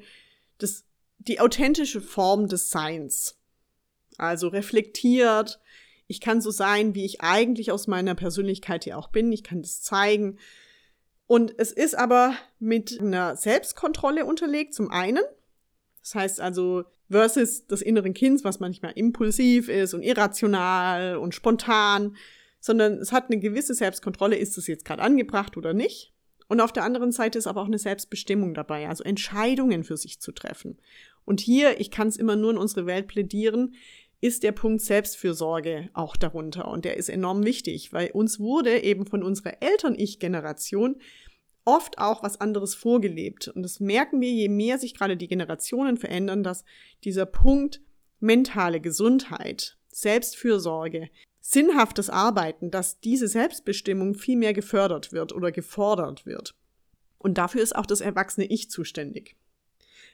das, 0.58 0.86
die 1.20 1.40
authentische 1.40 2.02
Form 2.02 2.48
des 2.48 2.70
Seins. 2.70 3.38
Also 4.18 4.48
reflektiert. 4.48 5.60
Ich 6.08 6.22
kann 6.22 6.42
so 6.42 6.52
sein, 6.52 6.96
wie 6.96 7.06
ich 7.06 7.22
eigentlich 7.22 7.72
aus 7.72 7.88
meiner 7.88 8.16
Persönlichkeit 8.16 8.86
hier 8.86 8.98
auch 8.98 9.10
bin. 9.10 9.32
Ich 9.32 9.44
kann 9.44 9.62
das 9.62 9.82
zeigen. 9.82 10.38
Und 11.28 11.58
es 11.58 11.72
ist 11.72 11.96
aber 11.96 12.36
mit 12.60 13.00
einer 13.00 13.36
Selbstkontrolle 13.36 14.26
unterlegt, 14.26 14.74
zum 14.74 14.92
einen. 14.92 15.24
Das 16.02 16.16
heißt 16.16 16.42
also, 16.42 16.84
versus 17.10 17.68
des 17.68 17.82
inneren 17.82 18.14
Kindes, 18.14 18.44
was 18.44 18.60
manchmal 18.60 18.94
impulsiv 18.96 19.70
ist 19.70 19.94
und 19.94 20.04
irrational 20.04 21.18
und 21.18 21.36
spontan, 21.36 22.16
sondern 22.60 22.94
es 22.94 23.12
hat 23.12 23.30
eine 23.30 23.40
gewisse 23.40 23.74
Selbstkontrolle, 23.74 24.36
ist 24.36 24.58
es 24.58 24.68
jetzt 24.68 24.86
gerade 24.86 25.02
angebracht 25.02 25.58
oder 25.58 25.74
nicht. 25.74 26.14
Und 26.48 26.62
auf 26.62 26.72
der 26.72 26.84
anderen 26.84 27.12
Seite 27.12 27.38
ist 27.38 27.48
aber 27.48 27.62
auch 27.62 27.68
eine 27.68 27.80
Selbstbestimmung 27.80 28.54
dabei, 28.54 28.88
also 28.88 29.04
Entscheidungen 29.04 29.84
für 29.84 29.98
sich 29.98 30.20
zu 30.20 30.32
treffen. 30.32 30.78
Und 31.26 31.40
hier, 31.40 31.80
ich 31.80 31.90
kann 31.90 32.08
es 32.08 32.18
immer 32.18 32.36
nur 32.36 32.52
in 32.52 32.58
unsere 32.58 32.86
Welt 32.86 33.08
plädieren, 33.08 33.76
ist 34.22 34.44
der 34.44 34.54
Punkt 34.54 34.82
Selbstfürsorge 34.82 35.90
auch 35.94 36.16
darunter. 36.16 36.70
Und 36.70 36.86
der 36.86 36.96
ist 36.96 37.10
enorm 37.10 37.44
wichtig, 37.44 37.92
weil 37.92 38.12
uns 38.12 38.40
wurde 38.40 38.84
eben 38.84 39.06
von 39.06 39.24
unserer 39.24 39.62
Eltern-Ich-Generation 39.62 40.96
oft 41.66 41.98
auch 41.98 42.24
was 42.24 42.40
anderes 42.42 42.76
vorgelebt. 42.76 43.48
Und 43.50 43.64
das 43.64 43.80
merken 43.80 44.22
wir, 44.22 44.32
je 44.32 44.50
mehr 44.50 44.78
sich 44.78 44.94
gerade 44.96 45.18
die 45.18 45.28
Generationen 45.28 45.98
verändern, 45.98 46.44
dass 46.44 46.66
dieser 47.04 47.26
Punkt 47.26 47.82
mentale 48.20 48.80
Gesundheit, 48.82 49.78
Selbstfürsorge, 49.90 51.10
sinnhaftes 51.40 52.10
Arbeiten, 52.10 52.72
dass 52.72 53.00
diese 53.00 53.28
Selbstbestimmung 53.28 54.16
viel 54.16 54.38
mehr 54.38 54.54
gefördert 54.54 55.12
wird 55.12 55.34
oder 55.34 55.52
gefordert 55.52 56.26
wird. 56.26 56.56
Und 57.18 57.38
dafür 57.38 57.62
ist 57.62 57.76
auch 57.76 57.86
das 57.86 58.02
erwachsene 58.02 58.46
Ich 58.48 58.70
zuständig. 58.70 59.36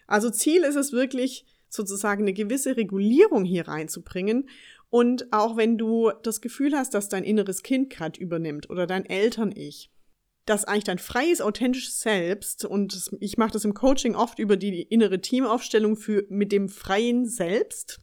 Also 0.08 0.30
Ziel 0.30 0.64
ist 0.64 0.76
es 0.76 0.92
wirklich, 0.92 1.46
sozusagen 1.70 2.24
eine 2.24 2.34
gewisse 2.34 2.78
Regulierung 2.78 3.46
hier 3.46 3.68
reinzubringen. 3.68 4.50
Und 4.90 5.32
auch 5.32 5.56
wenn 5.56 5.78
du 5.78 6.12
das 6.24 6.42
Gefühl 6.42 6.76
hast, 6.76 6.96
dass 6.96 7.10
dein 7.10 7.24
inneres 7.24 7.62
Kind 7.62 7.92
gerade 7.92 8.20
übernimmt 8.20 8.70
oder 8.72 8.88
dein 8.88 9.06
Eltern-Ich, 9.06 9.92
dass 10.50 10.66
eigentlich 10.66 10.86
dein 10.86 10.98
freies, 10.98 11.42
authentisches 11.42 12.00
Selbst, 12.00 12.66
und 12.66 13.12
ich 13.20 13.38
mache 13.38 13.52
das 13.52 13.66
im 13.66 13.76
Coaching 13.76 14.16
oft 14.16 14.40
über 14.40 14.58
die 14.58 14.82
innere 14.82 15.22
Teamaufstellung 15.22 15.96
für, 15.96 16.26
mit 16.30 16.52
dem 16.52 16.70
freien 16.70 17.28
Selbst. 17.28 18.02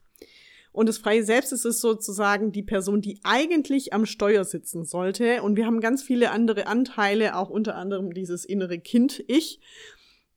Und 0.71 0.89
das 0.89 0.99
freie 0.99 1.25
Selbst 1.25 1.53
ist 1.53 1.65
es 1.65 1.81
sozusagen 1.81 2.53
die 2.53 2.63
Person, 2.63 3.01
die 3.01 3.19
eigentlich 3.25 3.93
am 3.93 4.07
Steuer 4.07 4.45
sitzen 4.45 4.85
sollte. 4.85 5.43
Und 5.43 5.57
wir 5.57 5.67
haben 5.67 5.81
ganz 5.81 6.05
viele 6.05 6.31
andere 6.31 6.69
Anteile, 6.69 7.35
auch 7.35 7.51
unter 7.51 7.75
anderem 7.75 8.13
dieses 8.13 8.45
innere 8.45 8.79
Kind-Ich, 8.79 9.59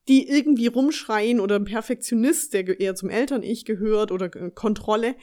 die 0.08 0.28
irgendwie 0.28 0.67
rumschreien 0.67 1.39
oder 1.39 1.58
ein 1.58 1.65
Perfektionist, 1.65 2.54
der 2.56 2.80
eher 2.80 2.95
zum 2.95 3.10
Eltern-Ich 3.10 3.65
gehört 3.65 4.12
oder 4.12 4.30
Kontrolle, 4.30 5.15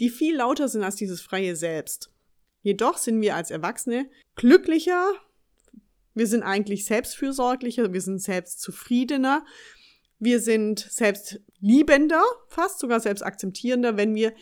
die 0.00 0.10
viel 0.10 0.36
lauter 0.36 0.66
sind 0.68 0.82
als 0.82 0.96
dieses 0.96 1.20
freie 1.20 1.54
Selbst. 1.54 2.10
Jedoch 2.62 2.96
sind 2.96 3.20
wir 3.20 3.36
als 3.36 3.52
Erwachsene 3.52 4.08
glücklicher, 4.34 5.12
wir 6.14 6.26
sind 6.26 6.42
eigentlich 6.42 6.84
selbstfürsorglicher, 6.84 7.92
wir 7.92 8.00
sind 8.00 8.20
selbstzufriedener, 8.20 9.44
wir 10.18 10.40
sind 10.40 10.78
selbstliebender, 10.78 12.22
fast 12.48 12.78
sogar 12.78 13.00
selbstakzeptierender, 13.00 13.96
wenn 13.96 14.14
wir 14.14 14.32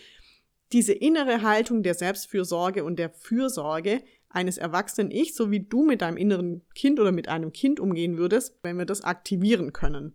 diese 0.72 0.92
innere 0.92 1.42
Haltung 1.42 1.82
der 1.82 1.94
Selbstfürsorge 1.94 2.84
und 2.84 2.98
der 2.98 3.10
Fürsorge 3.10 4.02
eines 4.28 4.58
erwachsenen 4.58 5.10
Ich, 5.10 5.34
so 5.34 5.50
wie 5.50 5.60
du 5.60 5.84
mit 5.84 6.02
deinem 6.02 6.16
inneren 6.16 6.62
Kind 6.74 7.00
oder 7.00 7.12
mit 7.12 7.28
einem 7.28 7.52
Kind 7.52 7.80
umgehen 7.80 8.16
würdest, 8.16 8.58
wenn 8.62 8.78
wir 8.78 8.84
das 8.84 9.02
aktivieren 9.02 9.72
können. 9.72 10.14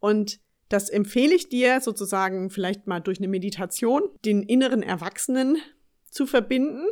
Und 0.00 0.40
das 0.68 0.88
empfehle 0.88 1.34
ich 1.34 1.48
dir 1.48 1.80
sozusagen 1.80 2.50
vielleicht 2.50 2.86
mal 2.86 3.00
durch 3.00 3.18
eine 3.18 3.28
Meditation, 3.28 4.02
den 4.24 4.42
inneren 4.42 4.82
Erwachsenen 4.82 5.58
zu 6.10 6.26
verbinden, 6.26 6.86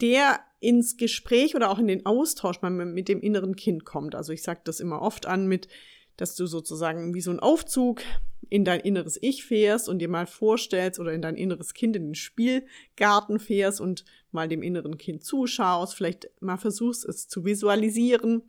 der 0.00 0.40
ins 0.60 0.96
Gespräch 0.96 1.54
oder 1.54 1.70
auch 1.70 1.78
in 1.78 1.88
den 1.88 2.04
Austausch 2.06 2.60
mit 2.62 3.08
dem 3.08 3.20
inneren 3.20 3.56
Kind 3.56 3.84
kommt. 3.84 4.14
Also 4.14 4.32
ich 4.32 4.42
sage 4.42 4.60
das 4.64 4.80
immer 4.80 5.00
oft 5.02 5.26
an 5.26 5.46
mit, 5.46 5.68
dass 6.16 6.36
du 6.36 6.46
sozusagen 6.46 7.14
wie 7.14 7.22
so 7.22 7.30
ein 7.30 7.40
Aufzug 7.40 8.02
in 8.50 8.64
dein 8.64 8.80
inneres 8.80 9.18
Ich 9.22 9.44
fährst 9.44 9.88
und 9.88 10.00
dir 10.00 10.08
mal 10.08 10.26
vorstellst 10.26 11.00
oder 11.00 11.12
in 11.12 11.22
dein 11.22 11.36
inneres 11.36 11.72
Kind 11.72 11.96
in 11.96 12.08
den 12.08 12.14
Spielgarten 12.14 13.38
fährst 13.38 13.80
und 13.80 14.04
mal 14.32 14.48
dem 14.48 14.62
inneren 14.62 14.98
Kind 14.98 15.24
zuschaust, 15.24 15.94
vielleicht 15.94 16.30
mal 16.40 16.56
versuchst 16.56 17.04
es 17.04 17.28
zu 17.28 17.44
visualisieren. 17.44 18.42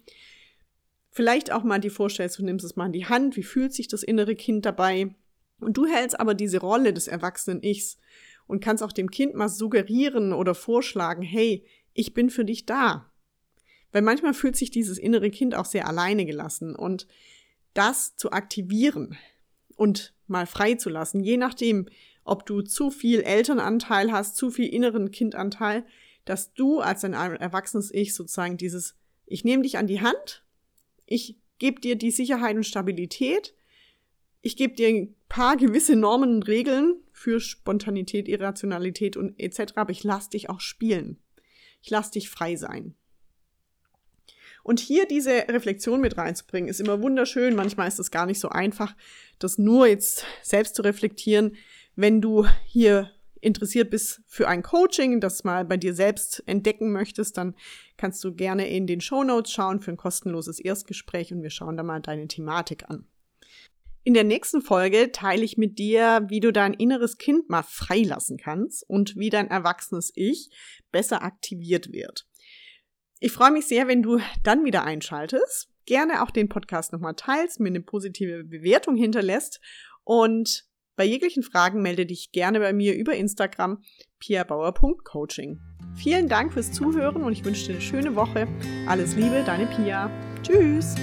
Vielleicht 1.12 1.52
auch 1.52 1.64
mal 1.64 1.80
die 1.80 1.90
vorstellst, 1.90 2.40
du 2.40 2.46
nimmst 2.46 2.66
es 2.66 2.76
mal 2.76 2.88
in 2.88 2.94
die 2.94 3.06
Hand, 3.06 3.36
wie 3.36 3.44
fühlt 3.44 3.74
sich 3.74 3.88
das 3.88 4.04
innere 4.04 4.36
Kind 4.36 4.66
dabei? 4.66 5.14
Und 5.60 5.78
du 5.78 5.86
hältst 5.86 6.20
aber 6.20 6.34
diese 6.34 6.60
Rolle 6.60 6.94
des 6.94 7.08
erwachsenen 7.08 7.62
Ichs 7.64 7.98
und 8.52 8.60
kannst 8.60 8.84
auch 8.84 8.92
dem 8.92 9.10
Kind 9.10 9.34
mal 9.34 9.48
suggerieren 9.48 10.34
oder 10.34 10.54
vorschlagen, 10.54 11.22
hey, 11.22 11.66
ich 11.94 12.14
bin 12.14 12.30
für 12.30 12.44
dich 12.44 12.66
da. 12.66 13.10
Weil 13.94 14.02
manchmal 14.02 14.34
fühlt 14.34 14.58
sich 14.58 14.72
dieses 14.72 14.98
innere 14.98 15.30
Kind 15.30 15.56
auch 15.56 15.64
sehr 15.64 15.88
alleine 15.88 16.26
gelassen 16.26 16.76
und 16.76 17.08
das 17.74 18.18
zu 18.18 18.32
aktivieren 18.32 19.18
und 19.78 20.14
mal 20.28 20.46
freizulassen, 20.46 21.24
je 21.24 21.38
nachdem, 21.38 21.88
ob 22.26 22.46
du 22.46 22.62
zu 22.62 22.92
viel 22.92 23.22
Elternanteil 23.22 24.12
hast, 24.12 24.36
zu 24.36 24.52
viel 24.52 24.68
inneren 24.68 25.12
Kindanteil, 25.12 25.86
dass 26.26 26.54
du 26.54 26.82
als 26.82 27.06
ein 27.06 27.14
erwachsenes 27.14 27.90
Ich 27.94 28.14
sozusagen 28.14 28.58
dieses, 28.58 28.96
ich 29.26 29.46
nehme 29.46 29.64
dich 29.64 29.78
an 29.78 29.88
die 29.88 30.02
Hand, 30.02 30.44
ich 31.06 31.40
gebe 31.58 31.80
dir 31.80 31.96
die 31.96 32.12
Sicherheit 32.12 32.58
und 32.58 32.66
Stabilität, 32.66 33.54
ich 34.42 34.56
gebe 34.56 34.74
dir 34.74 34.88
ein 34.88 35.16
paar 35.30 35.58
gewisse 35.58 35.96
Normen 35.96 36.36
und 36.36 36.48
Regeln 36.48 36.96
für 37.12 37.40
Spontanität, 37.40 38.28
Irrationalität 38.28 39.18
und 39.18 39.40
etc., 39.40 39.74
aber 39.76 39.92
ich 39.92 40.04
lasse 40.04 40.32
dich 40.32 40.50
auch 40.50 40.60
spielen 40.60 41.18
ich 41.82 41.90
lasse 41.90 42.12
dich 42.12 42.30
frei 42.30 42.56
sein. 42.56 42.96
Und 44.64 44.80
hier 44.80 45.08
diese 45.08 45.32
Reflexion 45.32 46.02
mit 46.02 46.18
reinzubringen, 46.18 46.70
ist 46.70 46.80
immer 46.80 47.02
wunderschön. 47.02 47.56
Manchmal 47.56 47.88
ist 47.88 48.00
es 48.00 48.12
gar 48.12 48.28
nicht 48.28 48.40
so 48.40 48.50
einfach, 48.50 48.96
das 49.40 49.58
nur 49.58 49.88
jetzt 49.88 50.24
selbst 50.44 50.76
zu 50.76 50.84
reflektieren. 50.84 51.56
Wenn 51.96 52.22
du 52.22 52.46
hier 52.66 53.10
interessiert 53.42 53.90
bist 53.90 54.22
für 54.28 54.48
ein 54.48 54.62
Coaching, 54.62 55.20
das 55.20 55.44
mal 55.44 55.66
bei 55.66 55.78
dir 55.78 55.96
selbst 55.96 56.44
entdecken 56.46 56.92
möchtest, 56.92 57.38
dann 57.38 57.56
kannst 57.98 58.24
du 58.24 58.36
gerne 58.36 58.70
in 58.70 58.86
den 58.86 59.02
Show 59.02 59.24
Notes 59.24 59.52
schauen 59.52 59.82
für 59.82 59.90
ein 59.90 59.98
kostenloses 59.98 60.60
Erstgespräch 60.60 61.34
und 61.34 61.42
wir 61.42 61.50
schauen 61.50 61.76
da 61.76 61.82
mal 61.82 62.00
deine 62.00 62.28
Thematik 62.28 62.88
an. 62.88 63.08
In 64.04 64.16
der 64.16 64.24
nächsten 64.24 64.62
Folge 64.62 65.12
teile 65.12 65.44
ich 65.44 65.58
mit 65.58 65.78
dir, 65.78 66.26
wie 66.28 66.40
du 66.40 66.52
dein 66.52 66.74
inneres 66.74 67.18
Kind 67.18 67.50
mal 67.50 67.64
freilassen 67.64 68.38
kannst 68.38 68.84
und 68.90 69.16
wie 69.16 69.30
dein 69.30 69.48
erwachsenes 69.48 70.12
Ich 70.16 70.50
besser 70.92 71.22
aktiviert 71.24 71.92
wird. 71.92 72.26
Ich 73.20 73.32
freue 73.32 73.52
mich 73.52 73.68
sehr, 73.68 73.88
wenn 73.88 74.02
du 74.02 74.20
dann 74.44 74.66
wieder 74.66 74.84
einschaltest. 74.84 75.70
Gerne 75.86 76.24
auch 76.24 76.32
den 76.32 76.50
Podcast 76.50 76.94
nochmal 76.94 77.14
teilst, 77.16 77.60
mir 77.60 77.70
eine 77.70 77.82
positive 77.82 78.44
Bewertung 78.44 78.96
hinterlässt 78.96 79.60
und 80.04 80.66
bei 80.96 81.06
jeglichen 81.06 81.44
Fragen 81.44 81.82
melde 81.82 82.06
dich 82.06 82.32
gerne 82.32 82.60
bei 82.60 82.74
mir 82.74 82.96
über 82.96 83.16
Instagram 83.16 83.84
piabauer.coaching. 84.20 85.60
Vielen 85.96 86.28
Dank 86.28 86.54
fürs 86.54 86.72
Zuhören 86.72 87.24
und 87.24 87.34
ich 87.34 87.46
wünsche 87.46 87.68
dir 87.68 87.74
eine 87.74 87.82
schöne 87.82 88.16
Woche. 88.16 88.48
Alles 88.88 89.16
Liebe, 89.16 89.44
deine 89.46 89.68
Pia. 89.68 90.10
Tschüss! 90.44 90.96